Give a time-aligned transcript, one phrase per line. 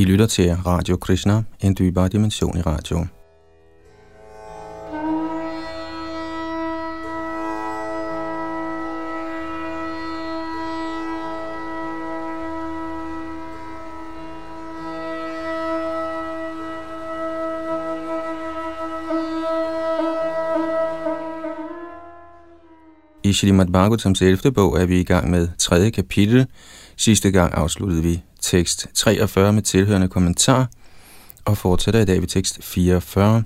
[0.00, 3.06] I lytter til Radio Krishna, en dybere dimension i radio.
[23.24, 24.52] I Shrimad Bhagavatams 11.
[24.52, 26.46] bog er vi i gang med tredje kapitel.
[26.96, 30.68] Sidste gang afsluttede vi tekst 43 med tilhørende kommentar,
[31.44, 33.44] og fortsætter i dag ved tekst 44.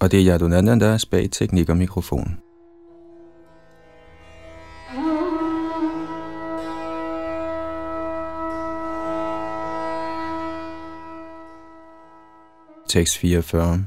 [0.00, 2.38] Og det er Yadunandan, der er bag teknik og mikrofon.
[12.88, 13.86] Tekst 44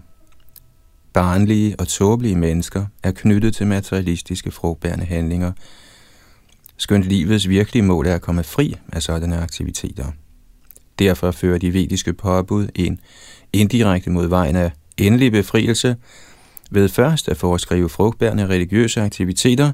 [1.14, 5.52] Barnlige og tåbelige mennesker er knyttet til materialistiske frugtbærende handlinger,
[6.80, 10.12] skønt livets virkelige mål er at komme fri af sådanne aktiviteter.
[11.00, 13.00] Derfor fører de vediske påbud en
[13.54, 15.95] indirekte mod vejen af endelig befrielse
[16.72, 19.72] ved først at foreskrive frugtbærende religiøse aktiviteter,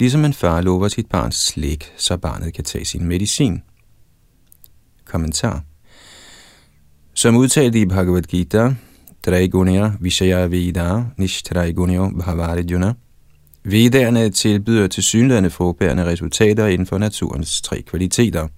[0.00, 3.62] ligesom en far lover sit barns slik, så barnet kan tage sin medicin.
[5.04, 5.62] Kommentar
[7.14, 8.74] Som udtalt i Bhagavad Gita,
[9.24, 12.94] Traigunya Vishaya Veda Nishtraigunya Bhavarjuna.
[13.64, 18.48] Vedderne tilbyder til synlædende frugtbærende resultater inden for naturens tre kvaliteter.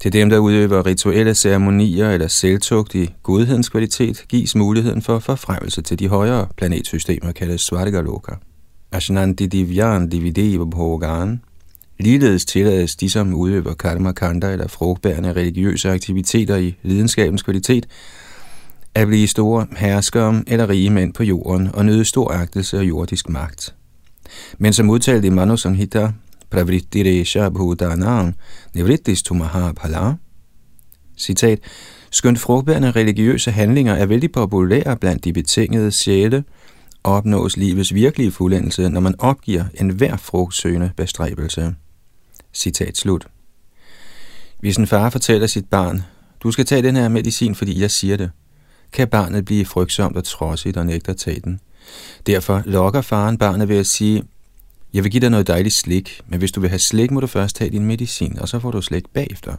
[0.00, 5.82] Til dem, der udøver rituelle ceremonier eller selvtugt i godhedens kvalitet, gives muligheden for forfremmelse
[5.82, 8.32] til de højere planetsystemer, kaldet Svartigaloka.
[8.92, 11.40] Ashnanti Divyan Divideva Bhogan.
[11.98, 17.86] Ligeledes tillades de, som udøver karma kanda eller frugtbærende religiøse aktiviteter i lidenskabens kvalitet,
[18.94, 23.28] at blive store herskere eller rige mænd på jorden og nyde stor agtelse og jordisk
[23.28, 23.74] magt.
[24.58, 26.12] Men som udtalt i Manu Sanghita,
[26.50, 28.34] Pravrittiresha Bhudanam
[28.74, 30.14] Nivrittis Tumaha Pala,
[31.16, 31.58] citat,
[32.10, 36.44] skønt frugtbærende religiøse handlinger er vældig populære blandt de betingede sjæle,
[37.04, 41.74] opnås livets virkelige fuldendelse, når man opgiver enhver frugtsøgende bestræbelse.
[42.52, 43.26] Citat slut.
[44.60, 46.02] Hvis en far fortæller sit barn,
[46.42, 48.30] du skal tage den her medicin, fordi jeg siger det,
[48.92, 51.60] kan barnet blive frygtsomt og trodsigt og nægter at tage den.
[52.26, 54.22] Derfor lokker faren barnet ved at sige,
[54.94, 57.26] jeg vil give dig noget dejligt slik, men hvis du vil have slik, må du
[57.26, 59.54] først tage din medicin, og så får du slik bagefter.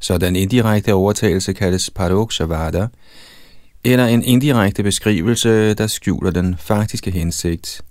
[0.00, 2.86] Så den indirekte overtagelse kaldes paradokshavada,
[3.84, 7.82] eller en indirekte beskrivelse, der skjuler den faktiske hensigt.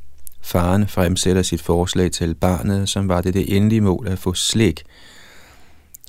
[0.42, 4.84] Faren fremsætter sit forslag til barnet, som var det det endelige mål at få slik,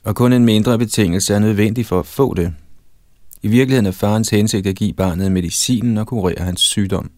[0.05, 2.55] og kun en mindre betingelse er nødvendig for at få det,
[3.45, 7.11] i virkeligheden er farens hensigt at give barnet medicinen og kurere hans sygdom.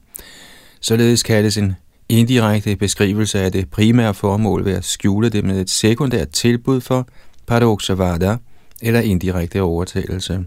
[0.81, 1.73] Således kaldes en
[2.09, 7.09] indirekte beskrivelse af det primære formål ved at skjule det med et sekundært tilbud for
[7.47, 8.37] paradoxavada
[8.83, 10.45] eller indirekte overtagelse.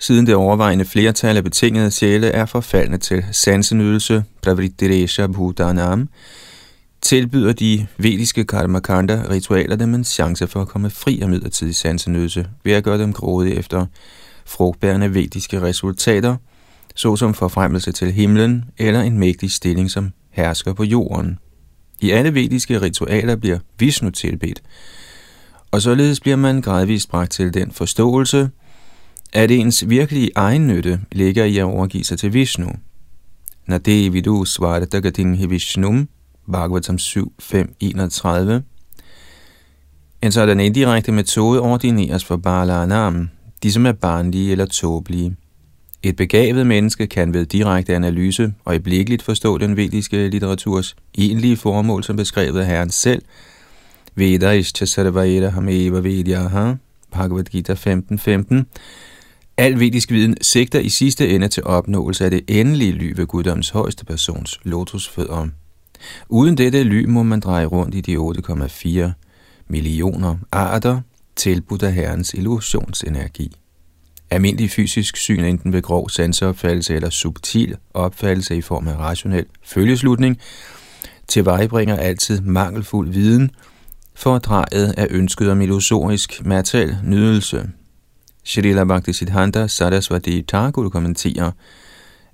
[0.00, 6.08] Siden det overvejende flertal af betingede sjæle er forfaldne til sansenydelse, pravrittiresha bhutanam,
[7.02, 12.46] tilbyder de vediske karmakanda ritualer dem en chance for at komme fri af midlertidig sansenydelse
[12.64, 13.86] ved at gøre dem grådige efter
[14.46, 16.36] frugtbærende vediske resultater,
[16.94, 21.38] såsom forfremmelse til himlen eller en mægtig stilling som hersker på jorden.
[22.00, 24.62] I alle vediske ritualer bliver Vishnu tilbedt,
[25.70, 28.50] og således bliver man gradvist bragt til den forståelse,
[29.32, 32.70] at ens virkelige egen nytte ligger i at overgive sig til Vishnu.
[33.66, 36.08] Nade vidu svartagatin hi Vishnum,
[36.52, 38.62] Bhagavatam 7, 5, 31.
[40.22, 43.28] En sådan indirekte metode ordineres for Bala Anam,
[43.62, 45.36] de som er barnlige eller tåbelige.
[46.02, 52.04] Et begavet menneske kan ved direkte analyse og øjeblikkeligt forstå den vediske litteraturs egentlige formål
[52.04, 53.22] som beskrevet af Herren selv.
[54.14, 56.74] Veda ishcha sarvaeda hameva vedyaha,
[57.12, 58.66] Bhagavad Gita 15.15, 15
[59.60, 63.70] Al vedisk viden sigter i sidste ende til opnåelse af det endelige ly ved guddoms
[63.70, 65.48] højeste persons lotusfødder.
[66.28, 69.10] Uden dette ly må man dreje rundt i de 8,4
[69.68, 71.00] millioner arter
[71.36, 73.56] tilbudt af herrens illusionsenergi.
[74.30, 80.38] Almindelig fysisk syn enten ved grov sanseopfattelse eller subtil opfattelse i form af rationel følgeslutning
[81.28, 83.50] tilvejebringer altid mangelfuld viden,
[84.14, 87.68] fordrejet af ønsket om illusorisk materiel nydelse–
[88.50, 91.50] Shrila Bhaktisiddhanta Saraswati Thakur kommenterer,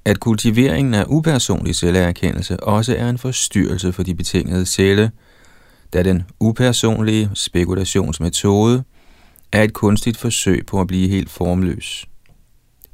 [0.05, 5.11] at kultiveringen af upersonlig selverkendelse også er en forstyrrelse for de betingede sjæle,
[5.93, 8.85] da den upersonlige spekulationsmetode
[9.53, 12.07] er et kunstigt forsøg på at blive helt formløs.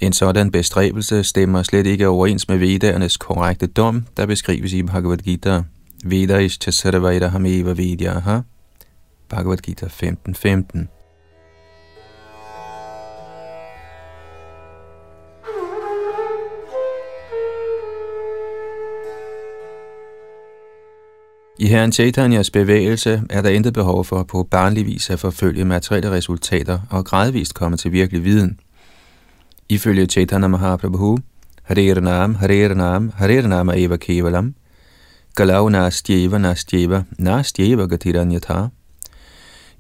[0.00, 5.18] En sådan bestræbelse stemmer slet ikke overens med Vedernes korrekte dom, der beskrives i Bhagavad
[5.18, 5.62] Gita.
[6.04, 6.82] Veda is
[7.30, 8.40] hameva vidyaha.
[9.28, 10.32] Bhagavad Gita 15.15.
[10.34, 10.88] 15.
[21.62, 26.10] I herren Chaitanyas bevægelse er der intet behov for på barnlig vis at forfølge materielle
[26.10, 28.60] resultater og gradvist komme til virkelig viden.
[29.68, 31.18] Ifølge Chaitanya Mahaprabhu,
[31.62, 34.54] Hare Nam, Hare Nam, Hare Nam Eva Kevalam,
[35.34, 38.66] Galau Nastjeva Nastjeva, Nastjeva Gatiranyatha.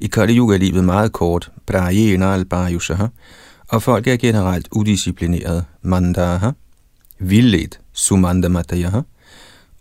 [0.00, 3.06] I Kali Yuga er livet meget kort, Prajena Albayusaha,
[3.68, 6.50] og folk er generelt udisciplineret, Mandaha,
[7.18, 9.02] vildledt, Sumandamataya,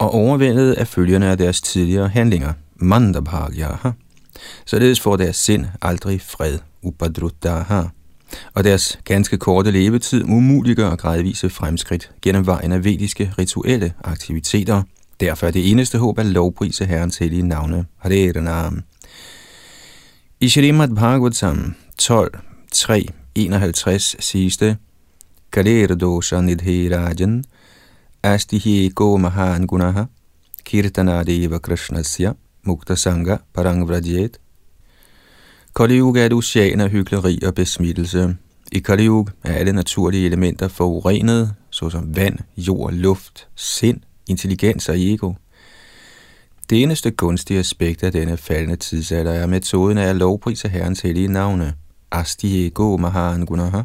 [0.01, 3.89] og overvældet af følgerne af deres tidligere handlinger, mandabhagyaha.
[4.65, 7.81] Således får deres sind aldrig fred, upadruttaha,
[8.53, 14.83] og deres ganske korte levetid umuliggør gradvise fremskridt gennem vejen af vediske rituelle aktiviteter.
[15.19, 18.71] Derfor er det eneste håb at lovprise Herrens hellige navne, Hare
[20.39, 22.39] I Shrimad Bhagavatam 12,
[22.71, 23.05] 3,
[23.35, 24.77] 51 siges det,
[25.51, 27.43] Kaler dosha nidhirajan,
[28.23, 30.05] Astihi go mahan gunaha,
[30.63, 32.33] kirtanadeva krishnasya,
[32.63, 34.37] mukta sangha parangvrajet.
[35.75, 38.37] Kali er et ocean af hyggeleri og besmittelse.
[38.71, 45.33] I Kali er alle naturlige elementer forurenet, såsom vand, jord, luft, sind, intelligens og ego.
[46.69, 51.27] Det eneste gunstige aspekt af denne faldende tidsalder er metoden af at lovprise Herrens hellige
[51.27, 51.73] navne.
[52.11, 53.81] Asti ego mahan gunaha,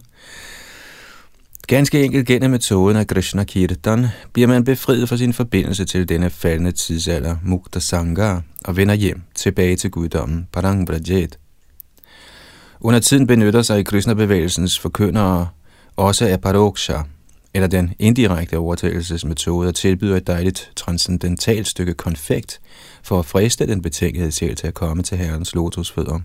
[1.66, 6.30] Ganske enkelt gennem metoden af Krishna Kirtan bliver man befriet fra sin forbindelse til denne
[6.30, 11.38] faldende tidsalder, Mukta Sangha, og vender hjem tilbage til guddommen, Parang Brajet.
[12.80, 15.48] Under tiden benytter sig Krishna-bevægelsens forkyndere
[15.96, 16.98] også af Paroksha,
[17.54, 22.60] eller den indirekte overtagelsesmetode, og tilbyder et dejligt transcendentalt stykke konfekt
[23.02, 26.20] for at friste den betænkede sjæl til at komme til Herrens lotusfødder.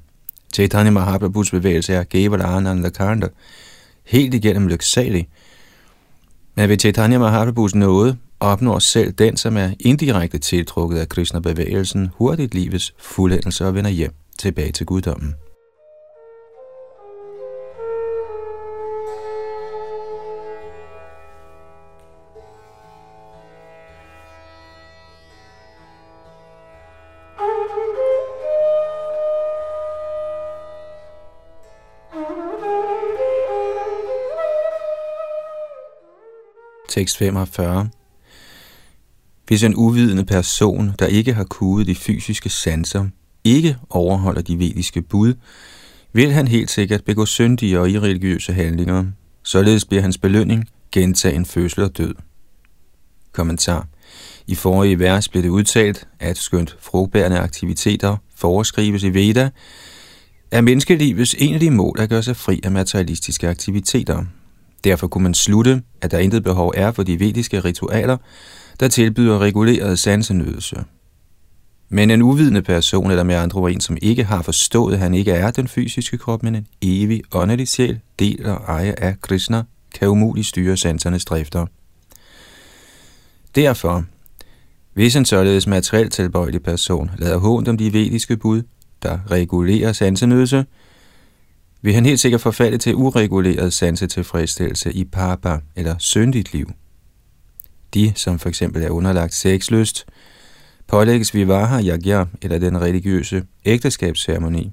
[0.54, 3.28] Chaitanya Mahaprabhus bevægelse er Gevala Ananda Kanda,
[4.12, 5.28] helt igennem lyksalig.
[6.56, 12.54] Men ved Chaitanya Mahaprabhus nåde opnår selv den, som er indirekte tiltrukket af Krishna-bevægelsen, hurtigt
[12.54, 15.36] livets fuldendelse og vender hjem tilbage til guddommen.
[36.92, 37.90] Tekst 45.
[39.48, 43.06] Hvis en uvidende person, der ikke har kudet de fysiske sanser,
[43.44, 45.34] ikke overholder de vediske bud,
[46.14, 49.06] vil han helt sikkert begå syndige og irreligiøse handlinger.
[49.44, 52.16] Således bliver hans belønning gentagen fødsel og død.
[53.32, 53.88] Kommentar.
[54.48, 59.50] I forrige vers blev det udtalt, at skønt frugtbærende aktiviteter foreskrives i Veda,
[60.52, 64.26] er menneskelivets egentlige mål at gøre sig fri af materialistiske aktiviteter,
[64.84, 68.18] Derfor kunne man slutte, at der intet behov er for de vediske ritualer,
[68.80, 70.84] der tilbyder reguleret sansenydelse.
[71.90, 75.14] Men en uvidende person, eller med andre ord en, som ikke har forstået, at han
[75.14, 79.64] ikke er den fysiske krop, men en evig åndelig sjæl, del og ejer af Krishna,
[80.00, 81.66] kan umuligt styre sansernes drifter.
[83.56, 84.06] Derfor,
[84.94, 88.62] hvis en således materielt tilbøjelig person lader hånd om de vediske bud,
[89.04, 90.66] der regulerer sansenydelse,
[91.82, 96.72] vil han helt sikkert forfalde til ureguleret sansetilfredsstillelse i papa eller syndigt liv.
[97.94, 100.06] De, som for eksempel er underlagt sexlyst,
[100.88, 104.72] pålægges vivaha yagya eller den religiøse ægteskabsceremoni.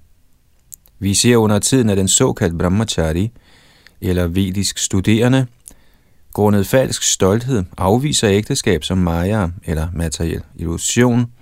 [0.98, 3.30] Vi ser under tiden, at den såkaldte brahmachari,
[4.00, 5.46] eller vedisk studerende,
[6.32, 11.26] grundet falsk stolthed afviser ægteskab som maya eller materiel illusion–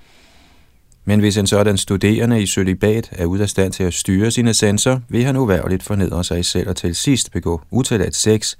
[1.08, 4.54] men hvis en sådan studerende i sølibat er ude af stand til at styre sine
[4.54, 8.54] sanser, vil han uværligt fornedre sig selv og til sidst begå utilladt sex,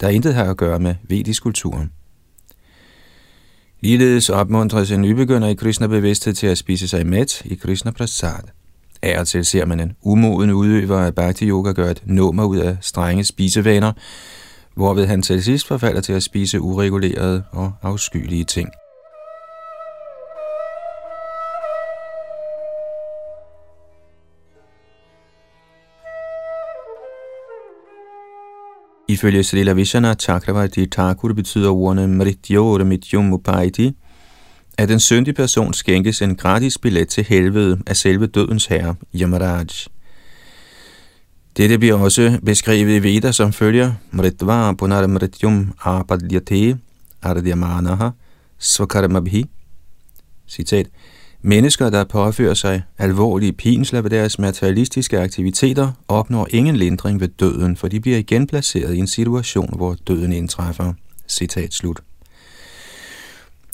[0.00, 1.86] der intet har at gøre med vedisk kultur.
[3.80, 8.42] Ligeledes opmuntres en nybegynder i Krishna-bevidsthed til at spise sig mæt i Krishna Prasad.
[9.02, 12.76] Af til ser man en umoden udøver af Bhakti Yoga gøre et nummer ud af
[12.80, 13.92] strenge spisevaner,
[14.74, 18.68] hvorved han til sidst forfalder til at spise uregulerede og afskyelige ting.
[29.12, 33.96] Ifølge Srila Vishana Chakravarti Thakur betyder ordene Mrityor Mityum Upaiti,
[34.78, 39.64] at den syndige person skænkes en gratis billet til helvede af selve dødens herre, Yamaraj.
[41.56, 46.78] Dette bliver også beskrevet i Veda som følger Mritva punarmrityum apadyate
[47.22, 48.08] ardyamanaha
[48.58, 49.44] svakarmabhi.
[50.48, 50.86] Citat.
[51.44, 57.76] Mennesker, der påfører sig alvorlige pinsler ved deres materialistiske aktiviteter, opnår ingen lindring ved døden,
[57.76, 60.92] for de bliver igen placeret i en situation, hvor døden indtræffer.
[61.28, 62.00] Citat slut.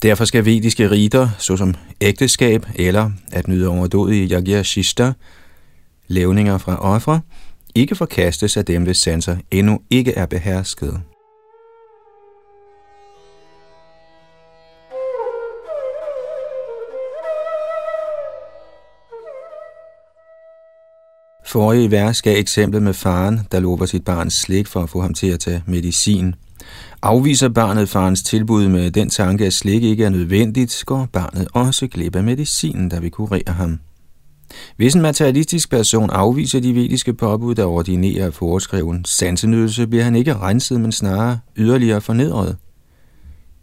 [0.03, 5.13] Derfor skal vediske riter, såsom ægteskab eller at nyde overdådige yagya shista,
[6.09, 7.21] levninger fra ofre,
[7.75, 11.01] ikke forkastes af dem, hvis sanser endnu ikke er behersket.
[21.49, 25.14] Forrige vers gav eksemplet med faren, der lover sit barns slik for at få ham
[25.14, 26.35] til at tage medicin.
[27.02, 31.87] Afviser barnet farens tilbud med den tanke, at slik ikke er nødvendigt, går barnet også
[31.87, 33.78] glip af medicinen, der vil kurere ham.
[34.76, 40.37] Hvis en materialistisk person afviser de vediske påbud, der ordinerer foreskreven sansenydelse, bliver han ikke
[40.37, 42.57] renset, men snarere yderligere fornedret.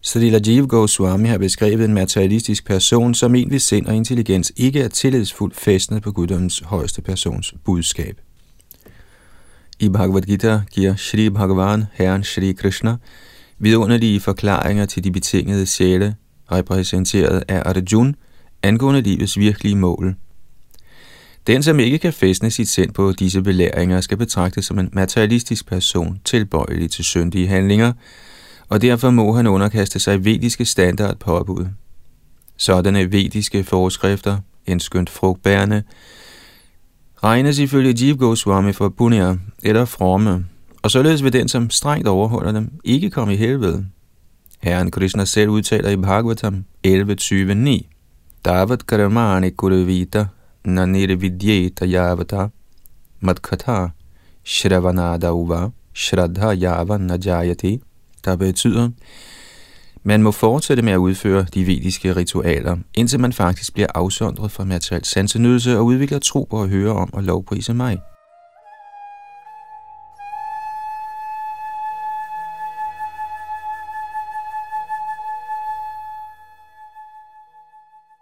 [0.06, 4.88] Srila Jiv Goswami har beskrevet en materialistisk person som egentlig sind og intelligens ikke er
[4.88, 8.22] tillidsfuldt fæstnet på guddommens højeste persons budskab.
[9.80, 12.96] I Bhagavad Gita giver Shri Bhagavan, Herren Shri Krishna,
[13.60, 16.16] vidunderlige forklaringer til de betingede sjæle,
[16.52, 18.14] repræsenteret af Arjuna,
[18.64, 20.16] angående livets virkelige mål.
[21.48, 25.68] Den, som ikke kan fæstne sit sind på disse belæringer, skal betragtes som en materialistisk
[25.68, 27.94] person, tilbøjelig til syndige handlinger,
[28.70, 31.68] og derfor må han underkaste sig vediske standard påbud.
[32.58, 35.84] Sådanne vediske forskrifter, en skønt frugtbærende,
[37.24, 40.46] regnes ifølge Jeev Goswami for punya eller fromme,
[40.84, 43.86] og således vil den, som strengt overholder dem, ikke komme i helvede.
[44.62, 47.82] Herren Krishna selv udtaler i Bhagavatam 11.29.9
[48.46, 50.26] Davat karamani kuruvita
[50.66, 52.48] nanirvidyeta yavata
[53.20, 53.90] matkata
[54.44, 57.82] shravanada uva shraddha yava najayati
[58.26, 58.90] der betyder,
[60.04, 64.64] man må fortsætte med at udføre de vediske ritualer, indtil man faktisk bliver afsondret fra
[64.64, 68.00] materiel sansenydelse og udvikler tro på at høre om og lovprise mig.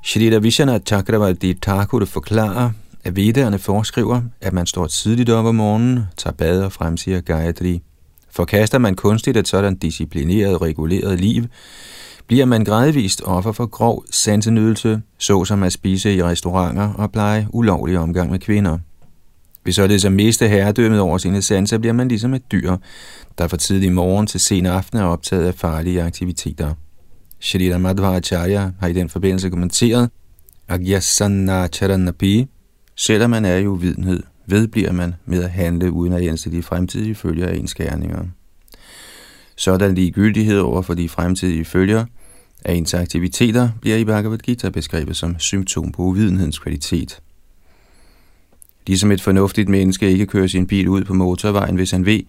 [0.03, 2.71] Shrita Vishwanath Chakravarti Thakur forklarer,
[3.03, 7.81] at vedderne foreskriver, at man står tidligt op om morgenen, tager bad og fremsiger Gayatri
[8.35, 11.43] Forkaster man kunstigt et sådan disciplineret, reguleret liv,
[12.27, 17.99] bliver man gradvist offer for grov sansenydelse, såsom at spise i restauranter og pleje ulovlig
[17.99, 18.77] omgang med kvinder.
[19.63, 22.77] Hvis således at miste herredømmet over sine sanser, bliver man ligesom et dyr,
[23.37, 26.73] der fra tidlig morgen til sen aften er optaget af farlige aktiviteter.
[27.39, 30.09] Shrita Madhvacharya har i den forbindelse kommenteret,
[30.69, 32.47] Agyasana Charanapi,
[32.95, 37.15] selvom man er i uvidenhed, vedbliver man med at handle uden at indse de fremtidige
[37.15, 38.25] følger af ens gerninger.
[39.55, 42.05] Sådan ligegyldighed over for de fremtidige følger
[42.65, 47.21] af ens aktiviteter bliver i Bhagavad Gita beskrevet som symptom på uvidenhedens kvalitet.
[48.87, 52.19] Ligesom et fornuftigt menneske ikke kører sin bil ud på motorvejen, hvis han ved,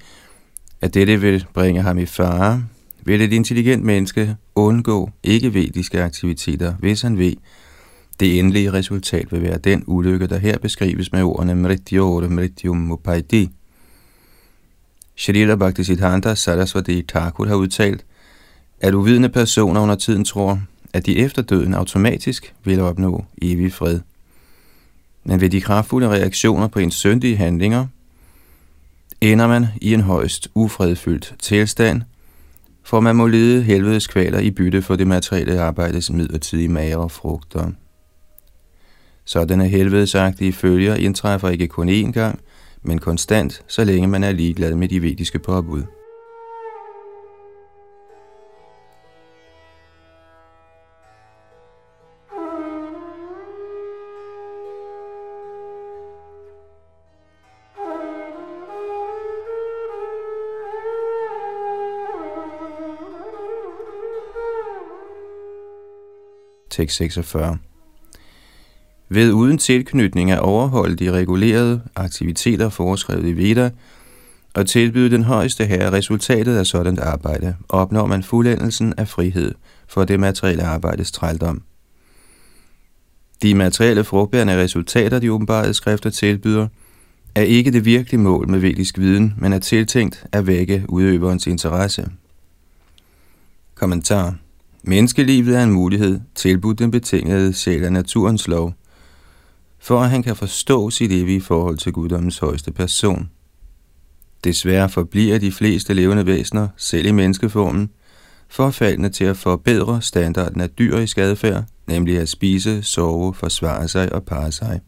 [0.80, 2.64] at dette vil bringe ham i fare,
[3.04, 7.32] vil et intelligent menneske undgå ikke-vediske aktiviteter, hvis han ved,
[8.20, 13.50] det endelige resultat vil være den ulykke, der her beskrives med ordene Mrityor Mrityum Mupaidi.
[15.16, 18.04] Shrila Bhaktisiddhanta Sarasvati Thakur har udtalt,
[18.80, 20.60] at uvidende personer under tiden tror,
[20.92, 24.00] at de efter døden automatisk vil opnå evig fred.
[25.24, 27.86] Men ved de kraftfulde reaktioner på ens syndige handlinger,
[29.20, 32.02] ender man i en højst ufredfyldt tilstand,
[32.82, 37.70] for man må lide helvedes kvaler i bytte for det materielle arbejdes midlertidige magre frugter.
[39.26, 42.40] Sådanne helvedesagtige følger indtræffer ikke kun én gang,
[42.82, 45.82] men konstant, så længe man er ligeglad med de vediske påbud.
[66.70, 67.58] Tekst 46
[69.08, 73.70] ved uden tilknytning at overholde de regulerede aktiviteter foreskrevet i Veda,
[74.54, 79.54] og tilbyde den højeste herre resultatet af sådan arbejde, opnår man fuldendelsen af frihed
[79.88, 81.62] for det materielle arbejdes trældom.
[83.42, 86.68] De materielle frugtbærende resultater, de åbenbare skrifter tilbyder,
[87.34, 92.08] er ikke det virkelige mål med vedisk viden, men er tiltænkt at vække udøverens interesse.
[93.74, 94.36] Kommentar
[94.82, 98.74] Menneskelivet er en mulighed, tilbudt den betingede sjæl af naturens lov–
[99.84, 103.30] for at han kan forstå sit evige forhold til guddommens højeste person.
[104.44, 107.90] Desværre forbliver de fleste levende væsener, selv i menneskeformen,
[108.48, 114.24] forfaldende til at forbedre standarden af dyrisk adfærd, nemlig at spise, sove, forsvare sig og
[114.24, 114.80] parre sig.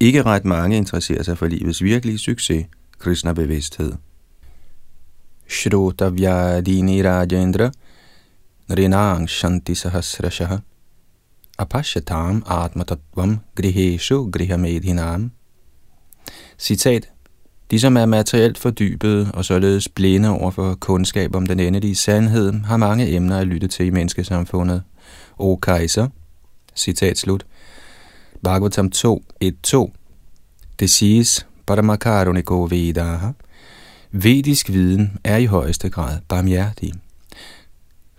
[0.00, 2.66] Ikke ret mange interesserer sig for livets virkelige succes,
[2.98, 3.92] Krishna-bevidsthed.
[5.48, 7.70] Shrotavyadini Rajendra
[8.70, 10.56] Rinang Shanti Sahasrashaha
[11.60, 15.30] apashyatam atmatatvam Griheshu Grihamedhinam
[16.58, 17.08] Citat
[17.70, 22.52] de, som er materielt fordybet og således blinde over for kundskab om den endelige sandhed,
[22.52, 24.82] har mange emner at lytte til i menneskesamfundet.
[25.38, 26.08] O kejser,
[26.74, 27.46] citat slut,
[28.42, 29.90] Bhagavatam 2, 1-2.
[30.80, 33.30] Det siges, Paramakaruniko Vedaha,
[34.12, 36.92] Vedisk viden er i højeste grad barmhjertig.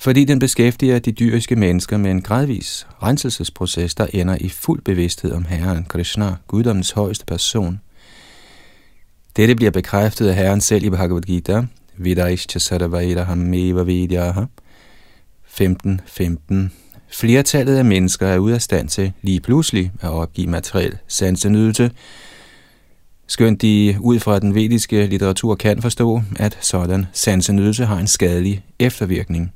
[0.01, 5.31] Fordi den beskæftiger de dyriske mennesker med en gradvis renselsesproces, der ender i fuld bevidsthed
[5.31, 7.79] om Herren Krishna, guddommens højeste person–
[9.35, 11.63] dette bliver bekræftet af Herren selv i Bhagavad Gita,
[11.97, 14.41] Vidaishcha Sarvairaham Eva Vidyaha
[15.61, 16.55] 15.15.
[17.07, 21.91] Flertallet af mennesker er ude af stand til lige pludselig at opgive materiel sansenydelse,
[23.27, 28.63] skønt de ud fra den vediske litteratur kan forstå, at sådan sansenydelse har en skadelig
[28.79, 29.53] eftervirkning.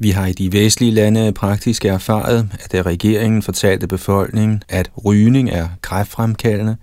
[0.00, 5.68] Vi har i de vestlige lande praktisk erfaret, at regeringen fortalte befolkningen, at rygning er
[5.82, 6.76] kræftfremkaldende,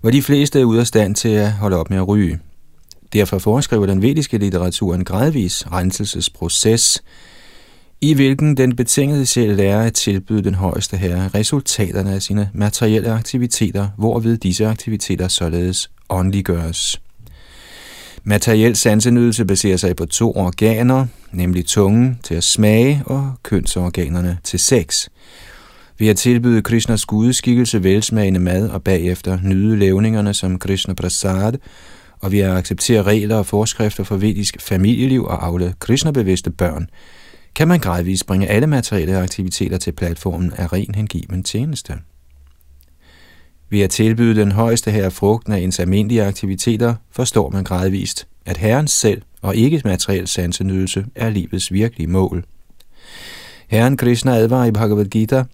[0.00, 2.38] hvor de fleste er ude af stand til at holde op med at ryge.
[3.12, 7.02] Derfor foreskriver den vediske litteratur en gradvis renselsesproces,
[8.00, 13.10] i hvilken den betingede sjæl lærer at tilbyde den højeste herre resultaterne af sine materielle
[13.10, 17.00] aktiviteter, hvorved disse aktiviteter således åndeliggøres.
[18.26, 24.58] Materiel sansenydelse baserer sig på to organer, nemlig tungen til at smage og kønsorganerne til
[24.58, 25.08] sex.
[25.98, 31.52] Ved at tilbyde Krishnas gudeskikkelse velsmagende mad og bagefter nyde levningerne som Krishna Prasad,
[32.20, 36.88] og ved at acceptere regler og forskrifter for vedisk familieliv og afle Krishna-bevidste børn,
[37.54, 41.94] kan man gradvist bringe alle materielle aktiviteter til platformen af ren hengiven tjeneste.
[43.74, 48.56] Ved at tilbyde den højeste her frugten af ens almindelige aktiviteter, forstår man gradvist, at
[48.56, 52.44] Herren selv og ikke materiel sansenydelse er livets virkelige mål.
[53.68, 55.44] Herren Krishna advarer i Bhagavad Gita,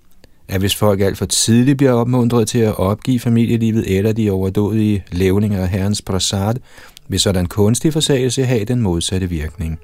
[0.48, 5.04] at hvis folk alt for tidligt bliver opmuntret til at opgive familielivet eller de overdådige
[5.12, 6.54] levninger af Herrens prasad,
[7.08, 9.78] vil sådan kunstig forsagelse have den modsatte virkning.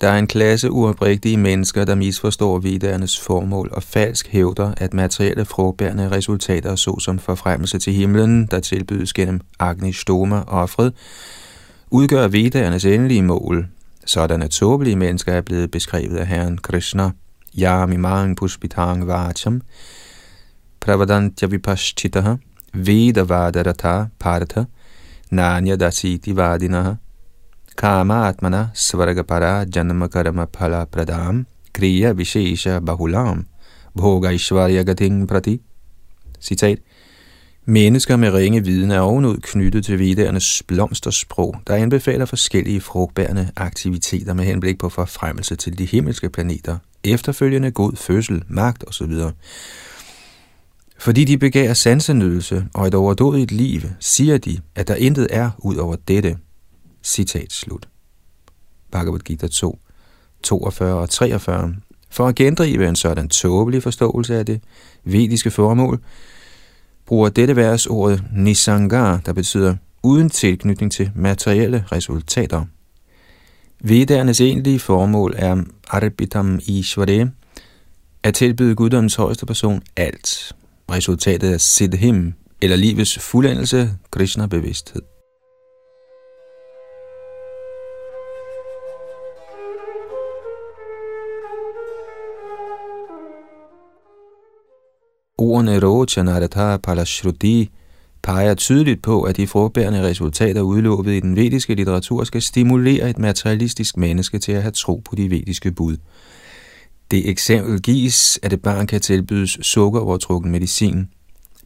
[0.00, 5.44] Der er en klasse uoprigtige mennesker, der misforstår vidernes formål og falsk hævder, at materielle
[5.44, 10.92] frugtbærende resultater, såsom forfremmelse til himlen, der tilbydes gennem Agni Stoma offret,
[11.90, 13.68] udgør vidernes endelige mål.
[14.06, 17.10] Sådanne tåbelige mennesker er blevet beskrevet af Herren Krishna.
[17.58, 19.62] Yami mang pushpitang vacham,
[20.80, 22.34] pravadantya vipashchitaha,
[22.72, 24.64] vedavadarata partha,
[25.30, 26.92] nanya dasiti vadinaha,
[27.76, 33.46] Kama atmana svargapara janma karma phala pradam kriya vishesha bahulam
[33.96, 35.60] bhoga ishvarya gating prati.
[36.40, 36.78] Citat.
[37.64, 44.34] Mennesker med ringe viden er ovenud knyttet til vidernes blomstersprog, der anbefaler forskellige frugtbærende aktiviteter
[44.34, 49.12] med henblik på forfremmelse til de himmelske planeter, efterfølgende god fødsel, magt osv.
[50.98, 55.76] Fordi de begærer sansenydelse og et overdådigt liv, siger de, at der intet er ud
[55.76, 56.36] over dette–
[57.02, 57.88] Citat slut.
[58.90, 59.78] Bhagavad Gita 2,
[60.42, 61.74] 42 og 43.
[62.10, 64.60] For at gendrive en sådan tåbelig forståelse af det
[65.04, 66.00] vediske formål,
[67.06, 72.64] bruger dette vers ordet nisangar, der betyder uden tilknytning til materielle resultater.
[73.80, 77.30] Vedernes egentlige formål er arbitam ishvare,
[78.22, 80.56] at tilbyde guddommens højeste person alt.
[80.90, 82.32] Resultatet er siddhim,
[82.62, 85.09] eller livets fuldendelse, Krishna-bevidsthed.
[95.50, 97.70] Ordene Rochanarata Palashruti
[98.22, 103.18] peger tydeligt på, at de frugtbærende resultater udlovet i den vediske litteratur skal stimulere et
[103.18, 105.96] materialistisk menneske til at have tro på de vediske bud.
[107.10, 111.08] Det eksempel gives, at et barn kan tilbydes sukkerovertrukken medicin.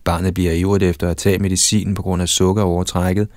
[0.05, 3.29] Barnet bliver ivrig efter at tage medicinen på grund af sukkerovertrækket,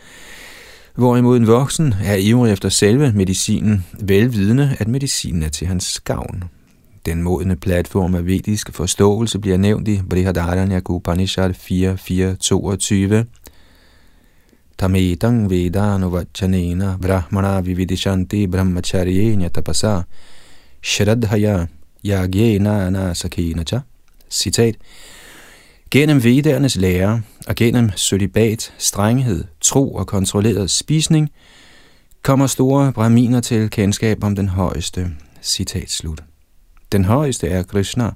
[0.96, 6.44] hvorimod en voksen er ivrig efter selve medicinen, velvidende, at medicinen er til hans gavn.
[7.08, 13.26] Den modne platform af vedisk forståelse bliver nævnt i Brihadaranyaka Upanishad 4.4.22.
[14.78, 20.02] Tamedang vedanu vachanena brahmana vividishanti brahmacharyenya tapasa
[20.84, 21.66] shraddhaya
[22.06, 23.80] Yagyena Sakinacha.
[24.30, 24.76] Citat.
[25.92, 31.30] Gennem vedernes lære og gennem sølibat, strenghed, tro og kontrolleret spisning,
[32.24, 35.08] kommer store braminer til kendskab om den højeste.
[35.42, 36.27] Citat slut.
[36.92, 38.12] Den højeste er Krishna,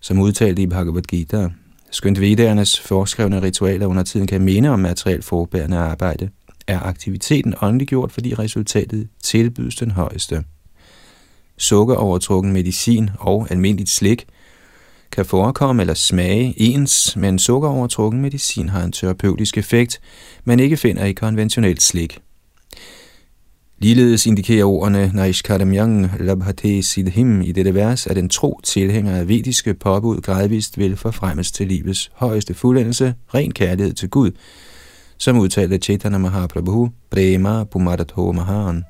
[0.00, 1.48] som udtalte i Bhagavad Gita,
[1.90, 6.30] skønt vedernes forskrevne ritualer under tiden kan minde om materielt forbærende arbejde,
[6.66, 10.44] er aktiviteten åndeliggjort, fordi resultatet tilbydes den højeste.
[11.56, 14.26] Sukkerovertrukken medicin og almindeligt slik
[15.12, 20.00] kan forekomme eller smage ens, men sukkerovertrukken medicin har en terapeutisk effekt,
[20.44, 22.18] man ikke finder i konventionelt slik.
[23.80, 29.74] Ligeledes indikerer ordene Naishkaramyang Labhate Siddhim i dette vers, at en tro tilhænger af vediske
[29.74, 34.30] påbud gradvist vil forfremmes til livets højeste fuldendelse, ren kærlighed til Gud,
[35.18, 38.84] som udtalte Chaitanya Mahaprabhu, Prema Pumadatho Mahan.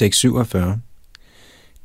[0.00, 0.80] Tekst 47.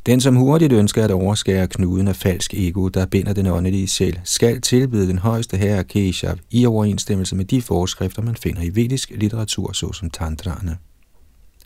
[0.05, 4.19] Den, som hurtigt ønsker at overskære knuden af falsk ego, der binder den åndelige sjæl,
[4.23, 9.11] skal tilbyde den højeste herre Keshav i overensstemmelse med de forskrifter, man finder i vedisk
[9.15, 10.77] litteratur, såsom tantraerne.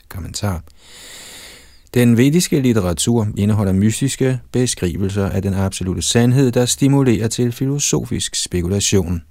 [0.08, 0.62] Kommentar.
[1.94, 9.22] Den vediske litteratur indeholder mystiske beskrivelser af den absolute sandhed, der stimulerer til filosofisk spekulation.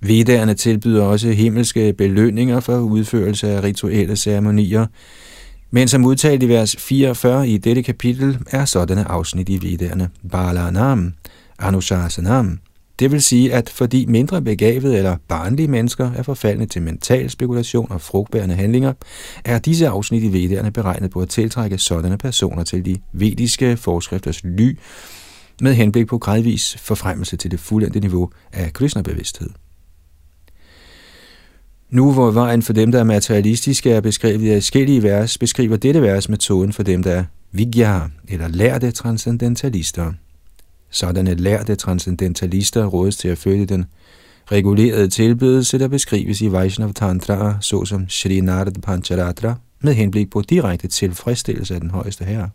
[0.00, 4.86] Vedderne tilbyder også himmelske belønninger for udførelse af rituelle ceremonier,
[5.74, 11.14] men som udtalt i vers 44 i dette kapitel, er sådanne afsnit i viderne Balanam,
[11.58, 12.58] Anushasanam.
[12.98, 17.92] Det vil sige, at fordi mindre begavede eller barnlige mennesker er forfaldne til mental spekulation
[17.92, 18.92] og frugtbærende handlinger,
[19.44, 24.44] er disse afsnit i Vedderne beregnet på at tiltrække sådanne personer til de vediske forskrifters
[24.44, 24.78] ly,
[25.60, 29.48] med henblik på gradvis forfremmelse til det fuldendte niveau af kristnebevidsthed.
[29.48, 29.63] bevidsthed.
[31.94, 36.02] Nu hvor vejen for dem, der er materialistiske, er beskrevet i forskellige vers, beskriver dette
[36.02, 40.12] vers metoden for dem, der er vigya, eller lærte transcendentalister.
[40.90, 43.84] Sådanne lærte transcendentalister rådes til at følge den
[44.52, 50.88] regulerede tilbedelse, der beskrives i Vaishnav Tantra, såsom Shri Narad Pancharatra, med henblik på direkte
[50.88, 52.50] tilfredsstillelse af den højeste herre.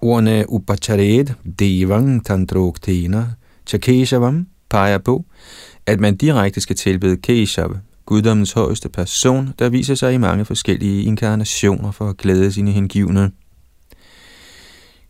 [0.00, 1.26] Ordene Upachared,
[1.58, 3.26] Devang, Tantroktena,
[3.66, 5.24] Chakeshavam peger på,
[5.86, 11.02] at man direkte skal tilbede Keshav, guddommens højeste person, der viser sig i mange forskellige
[11.02, 13.30] inkarnationer for at glæde sine hengivne.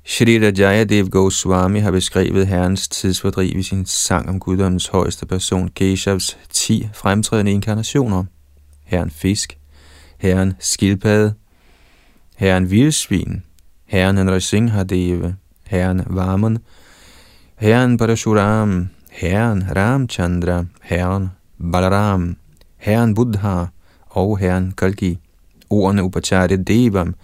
[0.05, 5.69] Shri Rajaya Dev Goswami har beskrevet herrens tidsfordriv i sin sang om guddommens højeste person,
[5.69, 8.25] Keshavs 10 fremtrædende inkarnationer.
[8.85, 9.59] Herren Fisk,
[10.19, 11.35] Herren Skildpadde,
[12.37, 13.43] Herren Vildsvin,
[13.87, 15.33] Herren Nrasinghadev,
[15.67, 16.59] Herren Vaman,
[17.57, 21.31] Herren Parashuram, Herren Ramchandra, Herren
[21.73, 22.37] Balaram,
[22.77, 23.67] Herren Buddha
[24.11, 25.19] og Herren Kalki.
[25.71, 27.15] Ordene Upacharya Devam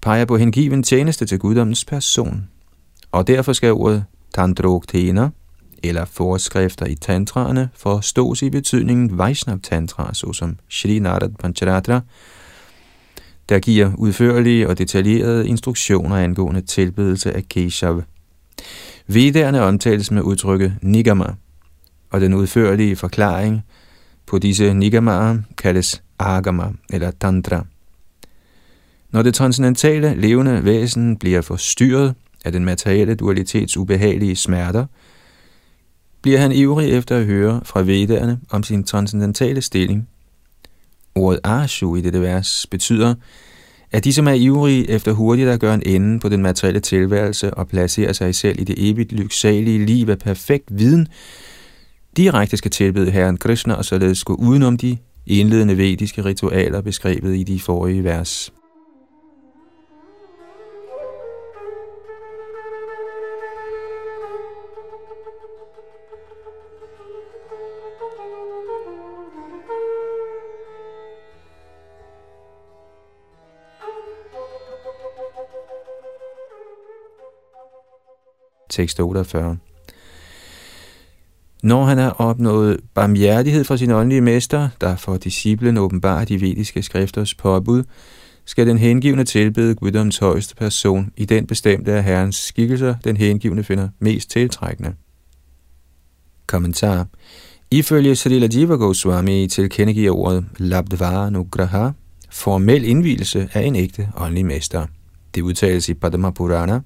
[0.00, 2.48] peger på hengiven tjeneste til guddommens person.
[3.12, 5.28] Og derfor skal ordet Tandroktena,
[5.82, 12.00] eller forskrifter i tantraerne, forstås i betydningen Vaishnav Tantra, såsom Shri Narad Pancharatra,
[13.48, 18.02] der giver udførlige og detaljerede instruktioner angående tilbedelse af Keshav.
[19.06, 21.34] Vedderne omtales med udtrykket nigama,
[22.10, 23.64] og den udførlige forklaring
[24.26, 27.66] på disse nigamaer kaldes agama eller tantra.
[29.10, 32.14] Når det transcendentale levende væsen bliver forstyrret
[32.44, 34.86] af den materielle dualitets ubehagelige smerter,
[36.22, 40.08] bliver han ivrig efter at høre fra vedderne om sin transcendentale stilling.
[41.14, 43.14] Ordet ashu i dette vers betyder,
[43.94, 47.54] at de, som er ivrige efter hurtigt at gøre en ende på den materielle tilværelse
[47.54, 51.08] og placere sig selv i det evigt lyksalige liv af perfekt viden,
[52.16, 57.42] direkte skal tilbede Herren Krishna og således gå udenom de indledende vediske ritualer beskrevet i
[57.42, 58.52] de forrige vers.
[78.74, 79.56] Tekst 48.
[81.62, 86.82] Når han har opnået barmhjertighed fra sin åndelige mester, der for disciplen åbenbart de vediske
[86.82, 87.84] skrifters påbud,
[88.44, 93.64] skal den hengivne tilbede guddoms højeste person i den bestemte af herrens skikkelser, den hengivne
[93.64, 94.94] finder mest tiltrækkende.
[96.46, 97.06] Kommentar
[97.70, 101.90] Ifølge Srila Jiva Goswami tilkendegiver ordet Labdvara Nugraha
[102.30, 104.86] formel indvielse af en ægte åndelig mester.
[105.34, 106.80] Det udtales i Padma Purana.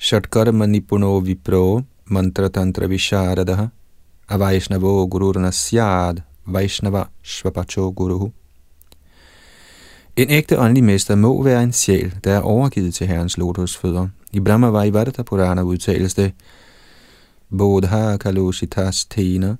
[0.00, 3.70] Shatkarma Nipuno Vipro Mantra Tantra Visharadaha
[4.30, 8.32] Avaishnavo Gururna Syad Vaishnava Shvapacho
[10.16, 14.08] En ægte åndelig mester må være en sjæl, der er overgivet til Herrens lotusfødder.
[14.32, 14.70] I Brahma
[15.22, 16.32] Purana udtales det
[17.58, 19.56] Bodha Kalositas Tena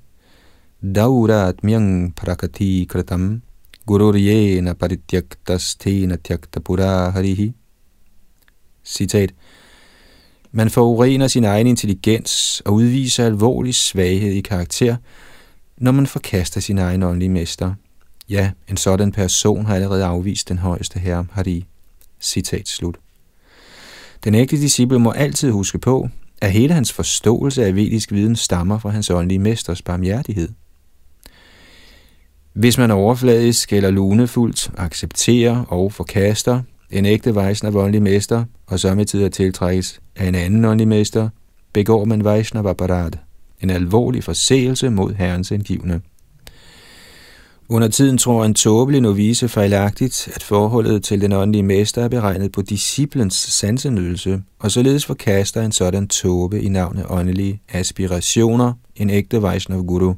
[0.95, 3.43] Daurat Myang Prakati Kratam
[3.87, 7.53] Gururyena Parityaktas Tena Tyakta Pura Harihi.
[8.85, 9.31] Citat.
[10.53, 14.97] Man forurener sin egen intelligens og udviser alvorlig svaghed i karakter,
[15.77, 17.75] når man forkaster sin egen åndelige mester.
[18.29, 21.65] Ja, en sådan person har allerede afvist den højeste herre, Hari.
[22.21, 22.97] Citat slut.
[24.25, 26.09] Den ægte disciple må altid huske på,
[26.41, 30.49] at hele hans forståelse af vedisk viden stammer fra hans åndelige mesters barmhjertighed.
[32.53, 39.33] Hvis man overfladisk eller lunefuldt accepterer og forkaster en ægte Vaisnav åndelig mester, og samtidig
[39.33, 41.29] tiltrækkes af en anden åndelig mester,
[41.73, 42.75] begår man Vaishnava
[43.61, 46.01] en alvorlig forseelse mod Herrens indgivende.
[47.69, 52.53] Under tiden tror en tåbelig novice fejlagtigt, at forholdet til den åndelige mester er beregnet
[52.53, 59.43] på disciplens sansenydelse, og således forkaster en sådan tåbe i navnet åndelige aspirationer en ægte
[59.43, 60.15] Vaishnav Guru.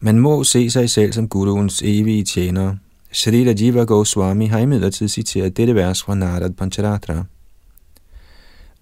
[0.00, 2.76] Man må se sig selv som guruens evige tjener.
[3.14, 7.24] Shrita Jiva Goswami har imidlertid citeret dette vers fra Narad Pancharatra.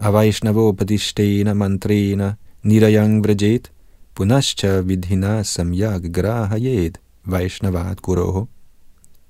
[0.01, 3.73] Avaishnavo padishtena mantrena nirayang vrajet
[4.15, 8.47] punascha vidhina samyag grahayet Vaishnavat Guroho.